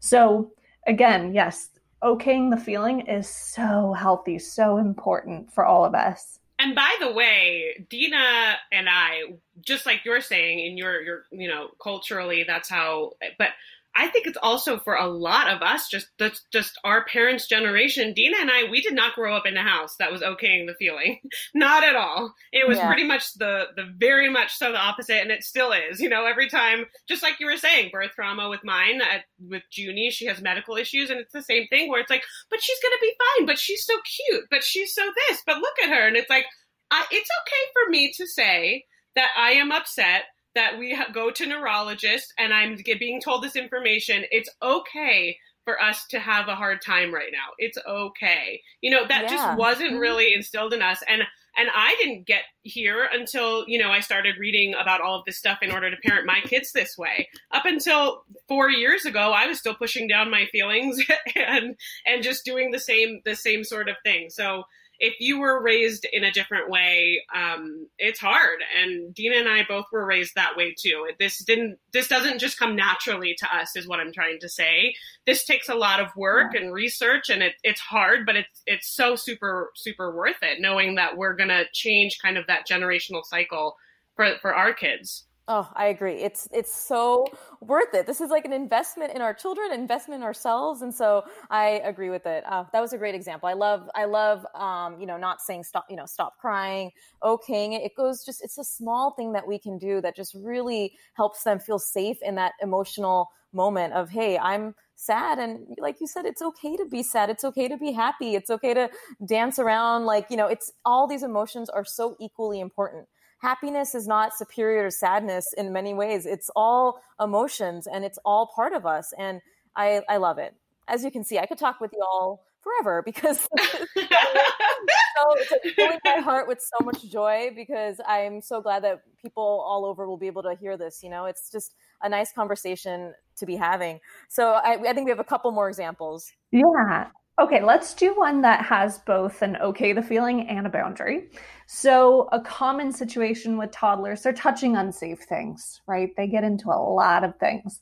[0.00, 0.52] So,
[0.86, 1.70] again, yes,
[2.02, 6.38] okaying the feeling is so healthy, so important for all of us.
[6.58, 11.48] And by the way, Deena and I, just like you're saying in your your you
[11.48, 13.12] know culturally, that's how.
[13.38, 13.50] But
[13.94, 18.12] I think it's also for a lot of us, just that's just our parents' generation.
[18.12, 20.76] Deena and I, we did not grow up in a house that was okaying the
[20.78, 21.18] feeling,
[21.54, 22.32] not at all.
[22.52, 22.86] It was yeah.
[22.86, 26.00] pretty much the the very much so the opposite, and it still is.
[26.00, 29.62] You know, every time, just like you were saying, birth trauma with mine, at, with
[29.72, 32.78] Junie, she has medical issues, and it's the same thing where it's like, but she's
[32.80, 36.06] gonna be fine, but she's so cute, but she's so this, but look at her,
[36.06, 36.46] and it's like,
[36.90, 38.84] I, it's okay for me to say
[39.16, 40.22] that I am upset
[40.54, 46.06] that we go to neurologists and I'm being told this information, it's okay for us
[46.06, 47.52] to have a hard time right now.
[47.58, 48.62] It's okay.
[48.80, 49.28] You know, that yeah.
[49.28, 49.98] just wasn't mm-hmm.
[49.98, 51.22] really instilled in us and
[51.58, 55.36] and I didn't get here until, you know, I started reading about all of this
[55.36, 57.28] stuff in order to parent my kids this way.
[57.50, 61.00] Up until 4 years ago, I was still pushing down my feelings
[61.36, 61.76] and
[62.06, 64.30] and just doing the same the same sort of thing.
[64.30, 64.64] So
[65.00, 68.58] if you were raised in a different way, um, it's hard.
[68.82, 71.06] And Deena and I both were raised that way too.
[71.18, 74.94] This didn't, this doesn't just come naturally to us, is what I'm trying to say.
[75.24, 76.62] This takes a lot of work yeah.
[76.62, 80.60] and research, and it, it's hard, but it's it's so super super worth it.
[80.60, 83.76] Knowing that we're gonna change kind of that generational cycle
[84.16, 85.27] for for our kids.
[85.50, 86.16] Oh, I agree.
[86.16, 87.32] It's it's so
[87.62, 88.06] worth it.
[88.06, 92.10] This is like an investment in our children, investment in ourselves, and so I agree
[92.10, 92.44] with it.
[92.46, 93.48] Uh, that was a great example.
[93.48, 96.90] I love I love um, you know not saying stop you know stop crying,
[97.22, 97.82] okaying it.
[97.82, 101.44] It goes just it's a small thing that we can do that just really helps
[101.44, 106.26] them feel safe in that emotional moment of hey I'm sad and like you said
[106.26, 108.90] it's okay to be sad it's okay to be happy it's okay to
[109.26, 113.06] dance around like you know it's all these emotions are so equally important
[113.38, 116.26] happiness is not superior to sadness in many ways.
[116.26, 119.12] It's all emotions and it's all part of us.
[119.18, 119.40] And
[119.76, 120.54] I, I love it.
[120.88, 125.74] As you can see, I could talk with you all forever because so it's like
[125.74, 130.08] filling my heart with so much joy because I'm so glad that people all over
[130.08, 131.00] will be able to hear this.
[131.02, 134.00] You know, it's just a nice conversation to be having.
[134.28, 136.32] So I, I think we have a couple more examples.
[136.50, 137.08] Yeah.
[137.38, 141.30] Okay, let's do one that has both an okay the feeling and a boundary.
[141.68, 146.10] So, a common situation with toddlers, they're touching unsafe things, right?
[146.16, 147.80] They get into a lot of things.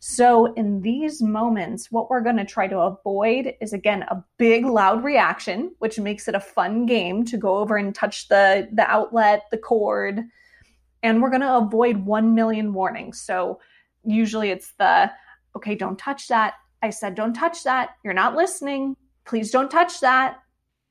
[0.00, 4.64] So, in these moments, what we're going to try to avoid is again a big
[4.66, 8.90] loud reaction, which makes it a fun game to go over and touch the the
[8.90, 10.20] outlet, the cord,
[11.04, 13.20] and we're going to avoid 1 million warnings.
[13.20, 13.60] So,
[14.04, 15.12] usually it's the
[15.54, 17.96] okay, don't touch that I said, don't touch that.
[18.04, 18.96] You're not listening.
[19.24, 20.38] Please don't touch that.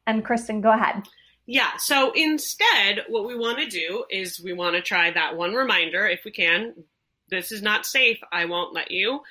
[0.08, 1.04] And Kristin, go ahead.
[1.46, 1.78] Yeah.
[1.78, 6.08] So instead, what we want to do is we want to try that one reminder
[6.08, 6.74] if we can.
[7.30, 8.20] This is not safe.
[8.32, 9.22] I won't let you.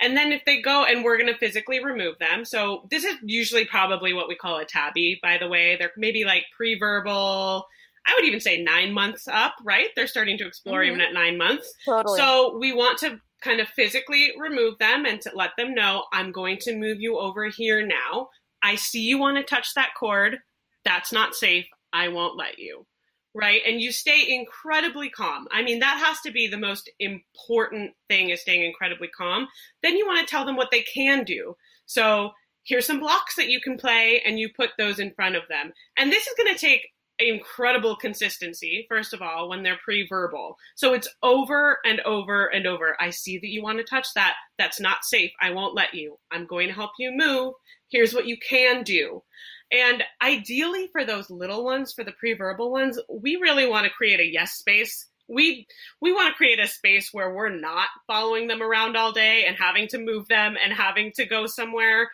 [0.00, 2.44] And then if they go and we're going to physically remove them.
[2.44, 5.76] So this is usually probably what we call a tabby, by the way.
[5.76, 7.66] They're maybe like pre verbal.
[8.06, 9.88] I would even say nine months up, right?
[9.96, 10.96] They're starting to explore mm-hmm.
[10.96, 11.72] even at nine months.
[11.84, 12.18] Totally.
[12.18, 16.32] So we want to kind of physically remove them and to let them know I'm
[16.32, 18.30] going to move you over here now.
[18.62, 20.38] I see you want to touch that cord.
[20.84, 21.66] That's not safe.
[21.92, 22.86] I won't let you.
[23.34, 23.60] Right.
[23.66, 25.48] And you stay incredibly calm.
[25.50, 29.48] I mean, that has to be the most important thing is staying incredibly calm.
[29.82, 31.56] Then you want to tell them what they can do.
[31.86, 32.30] So
[32.62, 35.72] here's some blocks that you can play and you put those in front of them.
[35.96, 36.88] And this is going to take
[37.18, 40.56] incredible consistency, first of all, when they're pre verbal.
[40.74, 42.96] So it's over and over and over.
[43.00, 44.34] I see that you want to touch that.
[44.58, 45.32] That's not safe.
[45.40, 46.18] I won't let you.
[46.32, 47.54] I'm going to help you move.
[47.90, 49.22] Here's what you can do.
[49.70, 53.92] And ideally, for those little ones, for the pre verbal ones, we really want to
[53.92, 55.06] create a yes space.
[55.28, 55.66] We
[56.00, 59.56] we want to create a space where we're not following them around all day and
[59.56, 62.10] having to move them and having to go somewhere.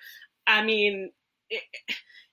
[0.46, 1.10] I mean,
[1.48, 1.62] it,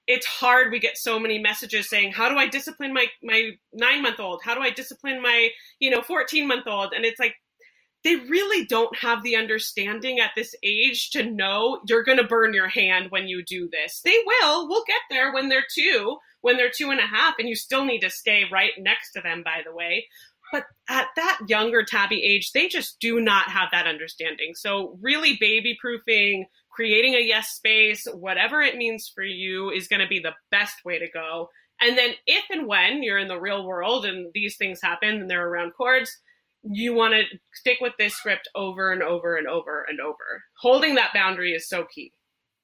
[0.08, 0.72] it's hard.
[0.72, 4.42] We get so many messages saying, "How do I discipline my my nine month old?
[4.44, 5.50] How do I discipline my
[5.80, 7.36] you know fourteen month old?" And it's like
[8.04, 12.54] they really don't have the understanding at this age to know you're going to burn
[12.54, 14.02] your hand when you do this.
[14.02, 14.70] They will.
[14.70, 17.84] We'll get there when they're two, when they're two and a half, and you still
[17.84, 19.44] need to stay right next to them.
[19.44, 20.08] By the way.
[20.52, 24.54] But at that younger tabby age, they just do not have that understanding.
[24.56, 26.46] So, really, baby proofing,
[26.78, 30.86] creating a yes space, whatever it means for you, is going to be the best
[30.86, 31.50] way to go.
[31.82, 35.30] And then, if and when you're in the real world and these things happen and
[35.30, 36.16] they're around cords,
[36.62, 37.24] you want to
[37.56, 40.44] stick with this script over and over and over and over.
[40.62, 42.14] Holding that boundary is so key.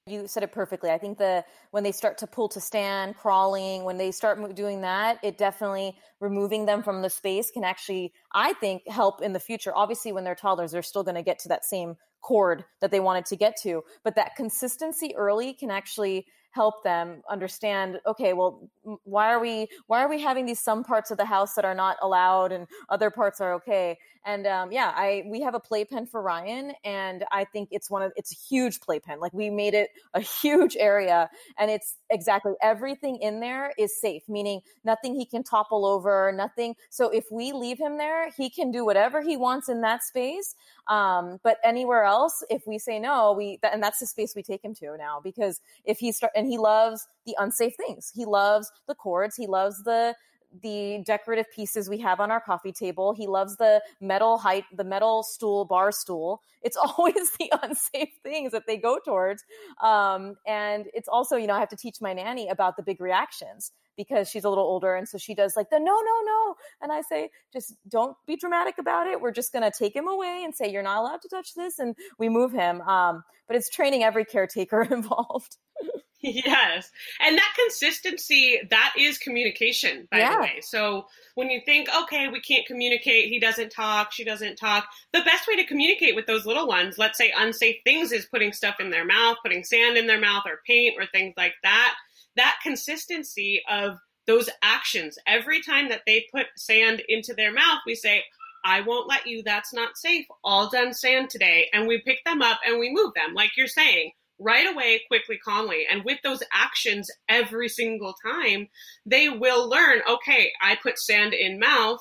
[0.05, 0.91] You said it perfectly.
[0.91, 4.81] I think the when they start to pull to stand, crawling, when they start doing
[4.81, 9.39] that, it definitely removing them from the space can actually, I think, help in the
[9.39, 9.71] future.
[9.73, 12.99] Obviously, when they're toddlers, they're still going to get to that same cord that they
[12.99, 18.69] wanted to get to, but that consistency early can actually help them understand okay well
[19.05, 21.73] why are we why are we having these some parts of the house that are
[21.73, 23.97] not allowed and other parts are okay?
[24.23, 28.03] And um, yeah i we have a playpen for ryan and i think it's one
[28.03, 29.19] of it's a huge playpen.
[29.19, 34.23] Like we made it a huge area and it's exactly everything in there is safe
[34.29, 38.71] meaning nothing he can topple over nothing so if we leave him there he can
[38.71, 40.55] do whatever he wants in that space
[40.87, 44.63] um, but anywhere else if we say no we and that's the space we take
[44.63, 48.11] him to now because if he start and he loves the unsafe things.
[48.13, 49.35] He loves the cords.
[49.35, 50.15] He loves the
[50.61, 53.13] the decorative pieces we have on our coffee table.
[53.13, 56.41] He loves the metal height, the metal stool, bar stool.
[56.61, 59.43] It's always the unsafe things that they go towards.
[59.81, 63.01] Um, and it's also, you know, I have to teach my nanny about the big
[63.01, 64.95] reactions because she's a little older.
[64.95, 66.55] And so she does like the no, no, no.
[66.81, 69.21] And I say, just don't be dramatic about it.
[69.21, 71.79] We're just going to take him away and say, you're not allowed to touch this.
[71.79, 72.81] And we move him.
[72.81, 75.57] Um, but it's training every caretaker involved.
[76.21, 76.89] yes.
[77.19, 80.35] And that consistency, that is communication, by yeah.
[80.35, 80.59] the way.
[80.61, 85.21] So when you think, okay, we can't communicate, he doesn't talk, she doesn't talk, the
[85.21, 88.79] best way to communicate with those little ones, let's say unsafe things, is putting stuff
[88.79, 91.95] in their mouth, putting sand in their mouth or paint or things like that
[92.35, 95.17] that consistency of those actions.
[95.27, 98.23] Every time that they put sand into their mouth, we say,
[98.65, 99.43] I won't let you.
[99.43, 100.25] That's not safe.
[100.43, 101.69] All done sand today.
[101.73, 105.37] And we pick them up and we move them, like you're saying, right away, quickly,
[105.43, 105.85] calmly.
[105.89, 108.69] And with those actions every single time,
[109.05, 111.99] they will learn okay, I put sand in mouth.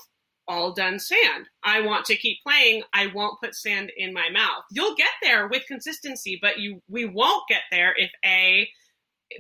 [0.49, 1.47] All done sand.
[1.63, 2.83] I want to keep playing.
[2.93, 4.65] I won't put sand in my mouth.
[4.73, 8.69] You'll get there with consistency, but you we won't get there if A,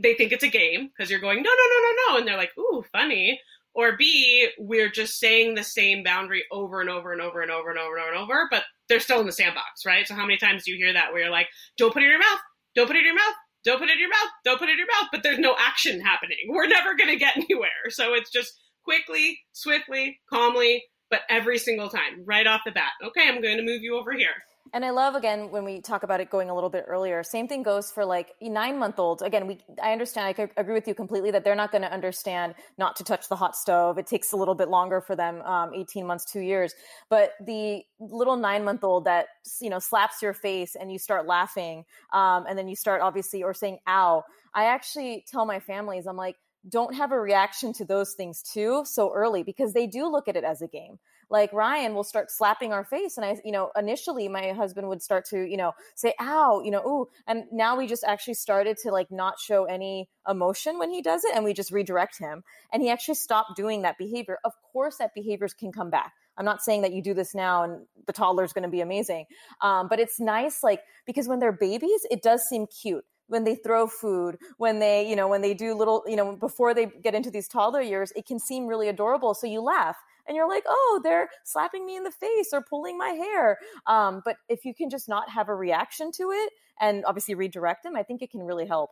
[0.02, 2.36] they think it's a game because you're going no no no no no and they're
[2.36, 3.40] like ooh funny.
[3.74, 7.70] Or b we're just saying the same boundary over and over and over and over
[7.70, 10.06] and over and over and over but they're still in the sandbox right?
[10.06, 12.10] So how many times do you hear that where you're like don't put it in
[12.12, 12.40] your mouth.
[12.74, 13.34] Don't put it in your mouth.
[13.64, 14.30] Don't put it in your mouth.
[14.44, 15.08] Don't put it in your mouth.
[15.12, 16.38] But there's no action happening.
[16.48, 17.90] We're never to get anywhere.
[17.90, 18.52] So it's just
[18.84, 22.92] quickly swiftly calmly but every single time right off the bat.
[23.04, 24.34] Okay i'm going to move you over here
[24.72, 27.22] and I love again when we talk about it going a little bit earlier.
[27.22, 29.20] Same thing goes for like nine month olds.
[29.20, 30.34] Again, we I understand.
[30.38, 33.36] I agree with you completely that they're not going to understand not to touch the
[33.36, 33.98] hot stove.
[33.98, 36.74] It takes a little bit longer for them, um, eighteen months, two years.
[37.10, 39.26] But the little nine month old that
[39.60, 43.42] you know slaps your face and you start laughing, um, and then you start obviously
[43.42, 46.36] or saying "ow." I actually tell my families, I'm like,
[46.68, 50.36] don't have a reaction to those things too so early because they do look at
[50.36, 50.98] it as a game
[51.32, 53.16] like Ryan will start slapping our face.
[53.16, 56.70] And I, you know, initially my husband would start to, you know, say, ow, you
[56.70, 57.08] know, ooh.
[57.26, 61.24] And now we just actually started to like not show any emotion when he does
[61.24, 62.44] it and we just redirect him.
[62.70, 64.38] And he actually stopped doing that behavior.
[64.44, 66.12] Of course, that behaviors can come back.
[66.36, 68.82] I'm not saying that you do this now and the toddler is going to be
[68.82, 69.24] amazing.
[69.62, 73.54] Um, but it's nice, like, because when they're babies, it does seem cute when they
[73.54, 77.14] throw food, when they, you know, when they do little, you know, before they get
[77.14, 79.32] into these toddler years, it can seem really adorable.
[79.32, 79.96] So you laugh
[80.26, 83.58] and you're like, oh, they're slapping me in the face or pulling my hair.
[83.86, 87.82] Um, but if you can just not have a reaction to it and obviously redirect
[87.82, 88.90] them, I think it can really help.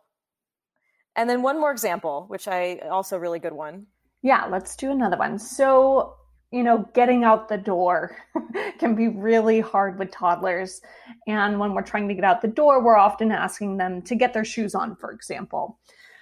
[1.15, 3.87] And then one more example, which I also really good one.
[4.21, 5.39] Yeah, let's do another one.
[5.39, 6.15] So,
[6.51, 8.15] you know, getting out the door
[8.79, 10.81] can be really hard with toddlers.
[11.27, 14.33] And when we're trying to get out the door, we're often asking them to get
[14.33, 15.79] their shoes on, for example.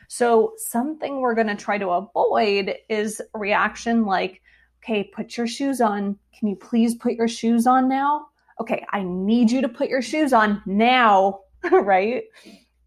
[0.07, 4.41] So, something we're going to try to avoid is reaction like,
[4.83, 6.17] okay, put your shoes on.
[6.37, 8.27] Can you please put your shoes on now?
[8.59, 12.23] Okay, I need you to put your shoes on now, right?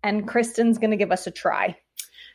[0.02, 1.76] And Kristin's going to give us a try.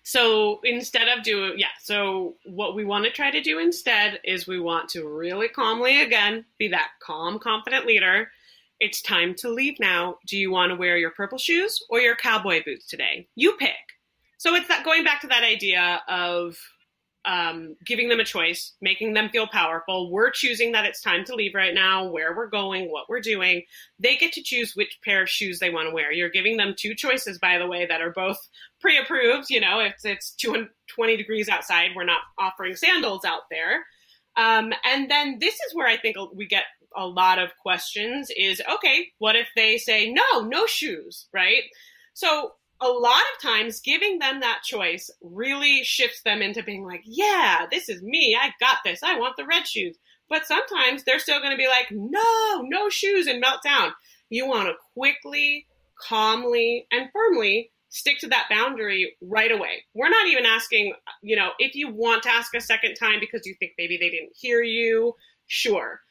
[0.03, 4.47] So instead of doing, yeah, so what we want to try to do instead is
[4.47, 8.31] we want to really calmly, again, be that calm, confident leader.
[8.79, 10.17] It's time to leave now.
[10.25, 13.27] Do you want to wear your purple shoes or your cowboy boots today?
[13.35, 13.73] You pick.
[14.37, 16.57] So it's that going back to that idea of
[17.27, 20.09] um, giving them a choice, making them feel powerful.
[20.09, 23.63] We're choosing that it's time to leave right now, where we're going, what we're doing.
[23.99, 26.11] They get to choose which pair of shoes they want to wear.
[26.11, 28.39] You're giving them two choices, by the way, that are both
[28.79, 29.49] pre approved.
[29.49, 33.85] You know, if it's 220 degrees outside, we're not offering sandals out there.
[34.37, 36.63] Um, and then this is where I think we get
[36.95, 41.63] a lot of questions is okay, what if they say, no, no shoes, right?
[42.13, 47.01] So a lot of times giving them that choice really shifts them into being like,
[47.05, 48.37] yeah, this is me.
[48.39, 49.01] I got this.
[49.03, 49.97] I want the red shoes.
[50.29, 53.93] But sometimes they're still going to be like, no, no shoes and melt down.
[54.29, 55.65] You want to quickly,
[55.99, 59.85] calmly, and firmly stick to that boundary right away.
[59.93, 63.45] We're not even asking, you know, if you want to ask a second time because
[63.45, 65.13] you think maybe they didn't hear you,
[65.47, 66.01] sure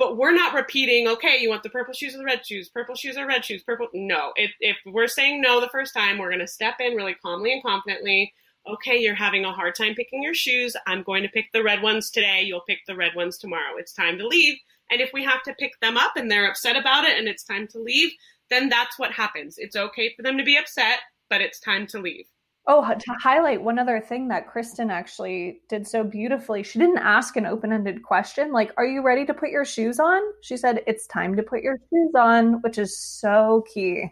[0.00, 2.94] but we're not repeating okay you want the purple shoes or the red shoes purple
[2.94, 4.32] shoes or red shoes purple no.
[4.34, 7.52] If, if we're saying no the first time we're going to step in really calmly
[7.52, 8.32] and confidently.
[8.66, 10.74] Okay you're having a hard time picking your shoes.
[10.86, 12.42] I'm going to pick the red ones today.
[12.42, 13.76] You'll pick the red ones tomorrow.
[13.76, 14.58] It's time to leave.
[14.90, 17.44] And if we have to pick them up and they're upset about it and it's
[17.44, 18.10] time to leave
[18.48, 19.56] then that's what happens.
[19.58, 22.24] It's okay for them to be upset but it's time to leave
[22.66, 27.36] Oh, to highlight one other thing that Kristin actually did so beautifully, she didn't ask
[27.36, 30.20] an open ended question like, Are you ready to put your shoes on?
[30.42, 34.10] She said, It's time to put your shoes on, which is so key.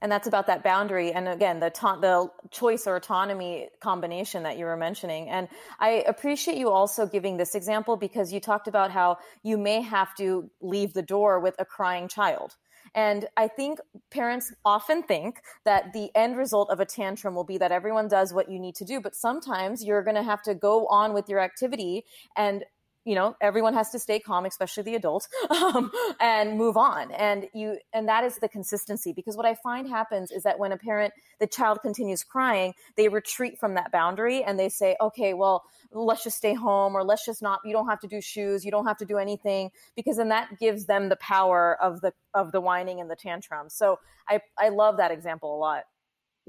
[0.00, 1.12] And that's about that boundary.
[1.12, 5.28] And again, the, ta- the choice or autonomy combination that you were mentioning.
[5.28, 5.48] And
[5.80, 10.14] I appreciate you also giving this example because you talked about how you may have
[10.16, 12.54] to leave the door with a crying child
[12.94, 13.78] and I think
[14.10, 18.32] parents often think that the end result of a tantrum will be that everyone does
[18.32, 19.00] what you need to do.
[19.00, 22.04] But sometimes you're going to have to go on with your activity
[22.36, 22.64] and
[23.04, 25.90] you know everyone has to stay calm especially the adult um,
[26.20, 27.10] and move on.
[27.12, 30.72] And you and that is the consistency because what i find happens is that when
[30.72, 35.34] a parent the child continues crying they retreat from that boundary and they say okay
[35.34, 38.64] well let's just stay home or let's just not you don't have to do shoes
[38.64, 42.12] you don't have to do anything because then that gives them the power of the
[42.34, 43.68] of the whining and the tantrum.
[43.68, 45.84] So i i love that example a lot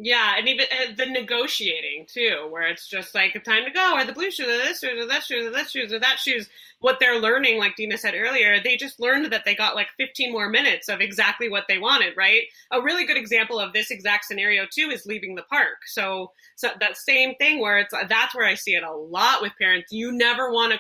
[0.02, 3.96] yeah, and even uh, the negotiating too, where it's just like a time to go,
[3.96, 6.20] or the blue shoes, or this shoes, or that shoes, or that shoes, or that
[6.20, 6.50] shoes.
[6.80, 10.32] What they're learning, like Deena said earlier, they just learned that they got like 15
[10.32, 12.44] more minutes of exactly what they wanted, right?
[12.72, 15.80] A really good example of this exact scenario too is leaving the park.
[15.88, 19.52] So, so that same thing where it's that's where I see it a lot with
[19.60, 19.92] parents.
[19.92, 20.80] You never want to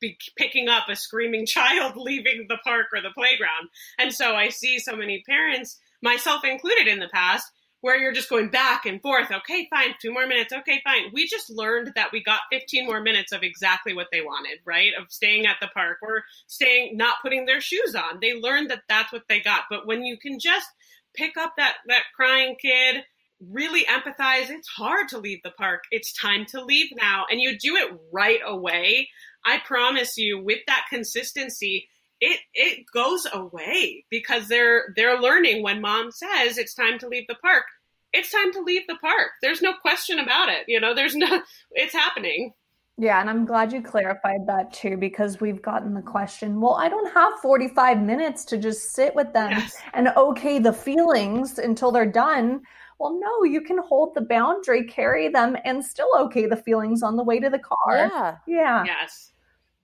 [0.00, 4.48] be picking up a screaming child leaving the park or the playground, and so I
[4.48, 7.50] see so many parents, myself included, in the past
[7.84, 9.30] where you're just going back and forth.
[9.30, 10.54] Okay, fine, two more minutes.
[10.54, 11.10] Okay, fine.
[11.12, 14.92] We just learned that we got 15 more minutes of exactly what they wanted, right?
[14.98, 18.20] Of staying at the park or staying, not putting their shoes on.
[18.22, 19.64] They learned that that's what they got.
[19.68, 20.66] But when you can just
[21.14, 23.02] pick up that, that crying kid,
[23.38, 25.82] really empathize, it's hard to leave the park.
[25.90, 27.26] It's time to leave now.
[27.30, 29.10] And you do it right away.
[29.44, 31.90] I promise you, with that consistency,
[32.24, 37.26] it it goes away because they're they're learning when mom says it's time to leave
[37.28, 37.64] the park
[38.12, 41.42] it's time to leave the park there's no question about it you know there's no
[41.72, 42.52] it's happening
[42.96, 46.88] yeah, and I'm glad you clarified that too because we've gotten the question, well, I
[46.88, 49.76] don't have 45 minutes to just sit with them yes.
[49.94, 52.62] and okay the feelings until they're done.
[53.00, 57.16] Well, no, you can hold the boundary, carry them, and still okay the feelings on
[57.16, 57.96] the way to the car.
[57.96, 58.36] Yeah.
[58.46, 58.84] Yeah.
[58.84, 59.32] Yes.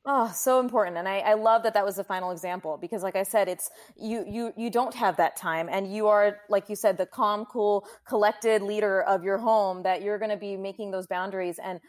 [0.07, 0.97] Oh, so important.
[0.97, 3.71] And I, I love that that was the final example because like I said, it's
[3.97, 7.45] you, you, you don't have that time and you are, like you said, the calm,
[7.45, 11.59] cool, collected leader of your home that you're going to be making those boundaries.
[11.63, 11.81] And,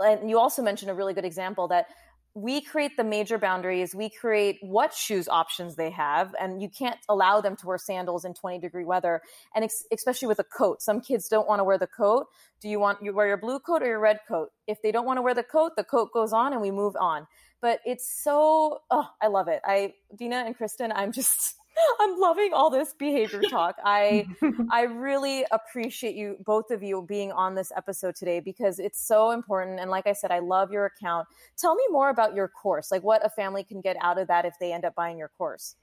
[0.00, 1.86] and you also mentioned a really good example that
[2.34, 6.98] we create the major boundaries we create what shoes options they have and you can't
[7.08, 9.20] allow them to wear sandals in 20 degree weather
[9.54, 10.82] and ex- especially with a coat.
[10.82, 12.26] Some kids don't want to wear the coat.
[12.60, 14.50] Do you want you wear your blue coat or your red coat?
[14.66, 16.96] If they don't want to wear the coat the coat goes on and we move
[16.98, 17.26] on.
[17.60, 19.60] But it's so oh i love it.
[19.64, 21.56] I deena and kristin i'm just
[22.00, 23.76] I'm loving all this behavior talk.
[23.84, 24.26] I
[24.70, 29.30] I really appreciate you both of you being on this episode today because it's so
[29.30, 31.28] important and like I said I love your account.
[31.56, 32.90] Tell me more about your course.
[32.90, 35.30] Like what a family can get out of that if they end up buying your
[35.38, 35.76] course.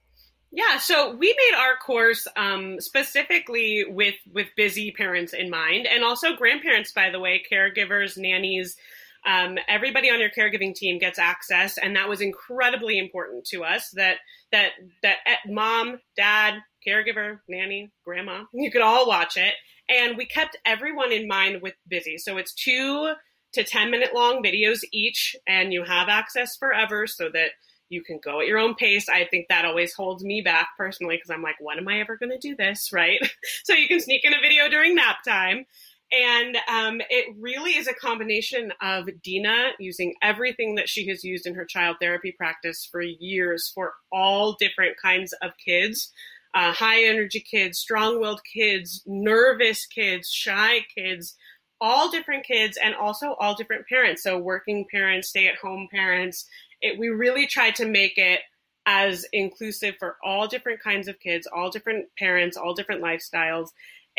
[0.52, 6.04] Yeah, so we made our course um, specifically with with busy parents in mind, and
[6.04, 8.76] also grandparents, by the way, caregivers, nannies.
[9.26, 13.89] Um, everybody on your caregiving team gets access, and that was incredibly important to us.
[13.91, 14.17] That
[14.51, 14.72] that
[15.03, 16.55] that eh, mom, dad,
[16.88, 19.53] caregiver, nanny, grandma, you could all watch it,
[19.89, 22.17] and we kept everyone in mind with busy.
[22.17, 23.13] So it's two
[23.53, 27.51] to ten minute long videos each, and you have access forever, so that
[27.89, 29.09] you can go at your own pace.
[29.09, 32.17] I think that always holds me back personally because I'm like, when am I ever
[32.17, 32.91] going to do this?
[32.99, 33.20] Right.
[33.63, 35.65] so you can sneak in a video during nap time.
[36.12, 41.45] And um, it really is a combination of Deena using everything that she has used
[41.45, 46.12] in her child therapy practice for years for all different kinds of kids
[46.53, 51.36] uh, high energy kids, strong willed kids, nervous kids, shy kids,
[51.80, 54.24] all different kids, and also all different parents.
[54.24, 56.45] So, working parents, stay at home parents,
[56.82, 58.41] it, we really tried to make it
[58.86, 63.70] as inclusive for all different kinds of kids, all different parents, all different lifestyles.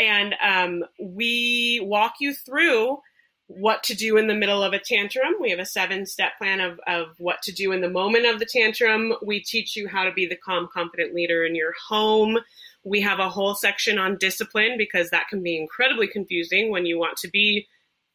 [0.00, 2.98] And um, we walk you through
[3.46, 5.34] what to do in the middle of a tantrum.
[5.40, 8.38] We have a seven step plan of, of what to do in the moment of
[8.38, 9.12] the tantrum.
[9.22, 12.38] We teach you how to be the calm, confident leader in your home.
[12.84, 16.98] We have a whole section on discipline because that can be incredibly confusing when you
[16.98, 17.66] want to be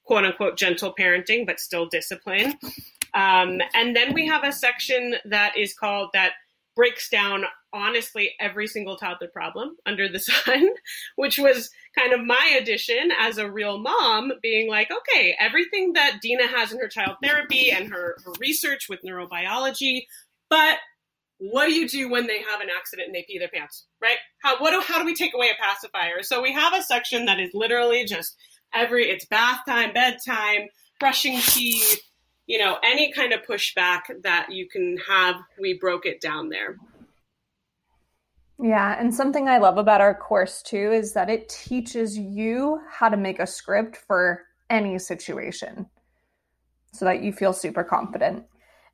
[0.05, 2.57] quote unquote gentle parenting, but still discipline.
[3.13, 6.33] Um, and then we have a section that is called that
[6.76, 10.69] breaks down honestly every single toddler problem under the sun,
[11.15, 16.19] which was kind of my addition as a real mom, being like, okay, everything that
[16.21, 20.05] Deena has in her child therapy and her, her research with neurobiology,
[20.49, 20.78] but
[21.38, 24.17] what do you do when they have an accident and they pee their pants, right?
[24.41, 26.23] How what do, how do we take away a pacifier?
[26.23, 28.38] So we have a section that is literally just
[28.73, 30.67] every it's bath time, bedtime,
[30.99, 32.01] brushing teeth,
[32.47, 36.77] you know, any kind of pushback that you can have, we broke it down there.
[38.61, 43.09] Yeah, and something I love about our course too is that it teaches you how
[43.09, 45.87] to make a script for any situation
[46.93, 48.45] so that you feel super confident.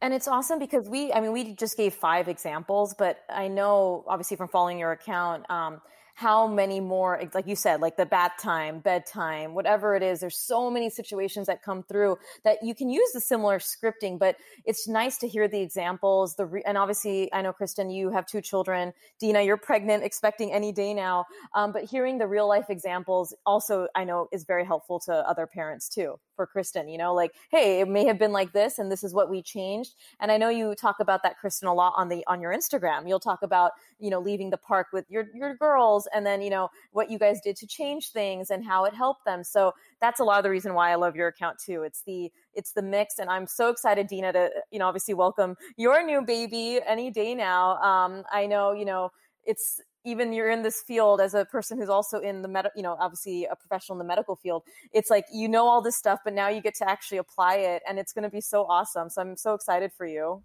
[0.01, 4.03] And it's awesome because we, I mean, we just gave five examples, but I know
[4.07, 5.79] obviously from following your account, um,
[6.15, 10.37] how many more like you said like the bath time bedtime whatever it is there's
[10.37, 14.35] so many situations that come through that you can use the similar scripting but
[14.65, 18.25] it's nice to hear the examples the re- and obviously i know kristin you have
[18.25, 18.93] two children.
[19.19, 21.25] Deena you're pregnant expecting any day now.
[21.55, 25.47] Um, but hearing the real life examples also i know is very helpful to other
[25.47, 28.91] parents too for kristin you know like hey it may have been like this and
[28.91, 29.95] this is what we changed.
[30.19, 33.07] And i know you talk about that kristin a lot on the on your instagram.
[33.07, 36.49] You'll talk about you know leaving the park with your your girls and then you
[36.49, 39.43] know what you guys did to change things and how it helped them.
[39.43, 41.83] So that's a lot of the reason why i love your account too.
[41.83, 45.55] It's the it's the mix and i'm so excited deena to you know obviously welcome
[45.77, 47.77] your new baby any day now.
[47.77, 49.11] Um i know you know
[49.45, 52.83] it's even you're in this field as a person who's also in the med you
[52.83, 56.19] know obviously a professional in the medical field it's like you know all this stuff
[56.23, 59.09] but now you get to actually apply it and it's going to be so awesome.
[59.09, 60.43] So i'm so excited for you.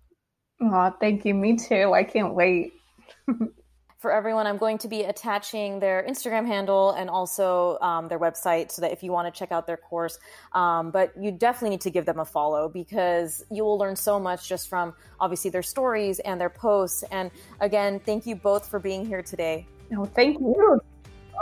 [0.61, 1.35] Oh thank you.
[1.35, 1.93] Me too.
[1.93, 2.73] I can't wait
[3.99, 8.71] for everyone, I'm going to be attaching their Instagram handle and also um, their website
[8.71, 10.19] so that if you want to check out their course,
[10.53, 14.21] um, but you definitely need to give them a follow because you will learn so
[14.21, 17.05] much just from obviously their stories and their posts.
[17.11, 17.31] And
[17.61, 19.67] again, thank you both for being here today.
[19.91, 20.81] No, thank you.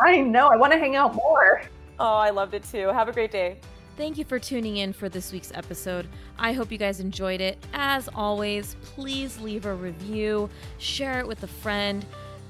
[0.00, 0.48] I know.
[0.48, 1.62] I want to hang out more.
[1.98, 2.88] Oh, I loved it too.
[2.88, 3.58] Have a great day.
[3.96, 6.08] Thank you for tuning in for this week's episode.
[6.36, 7.64] I hope you guys enjoyed it.
[7.72, 12.04] As always, please leave a review, share it with a friend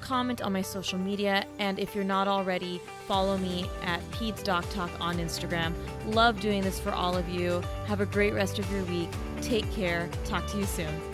[0.05, 4.65] comment on my social media, and if you're not already, follow me at Peds Doc
[4.71, 5.73] Talk on Instagram.
[6.07, 7.63] Love doing this for all of you.
[7.87, 9.09] Have a great rest of your week.
[9.41, 10.09] Take care.
[10.25, 11.14] Talk to you soon.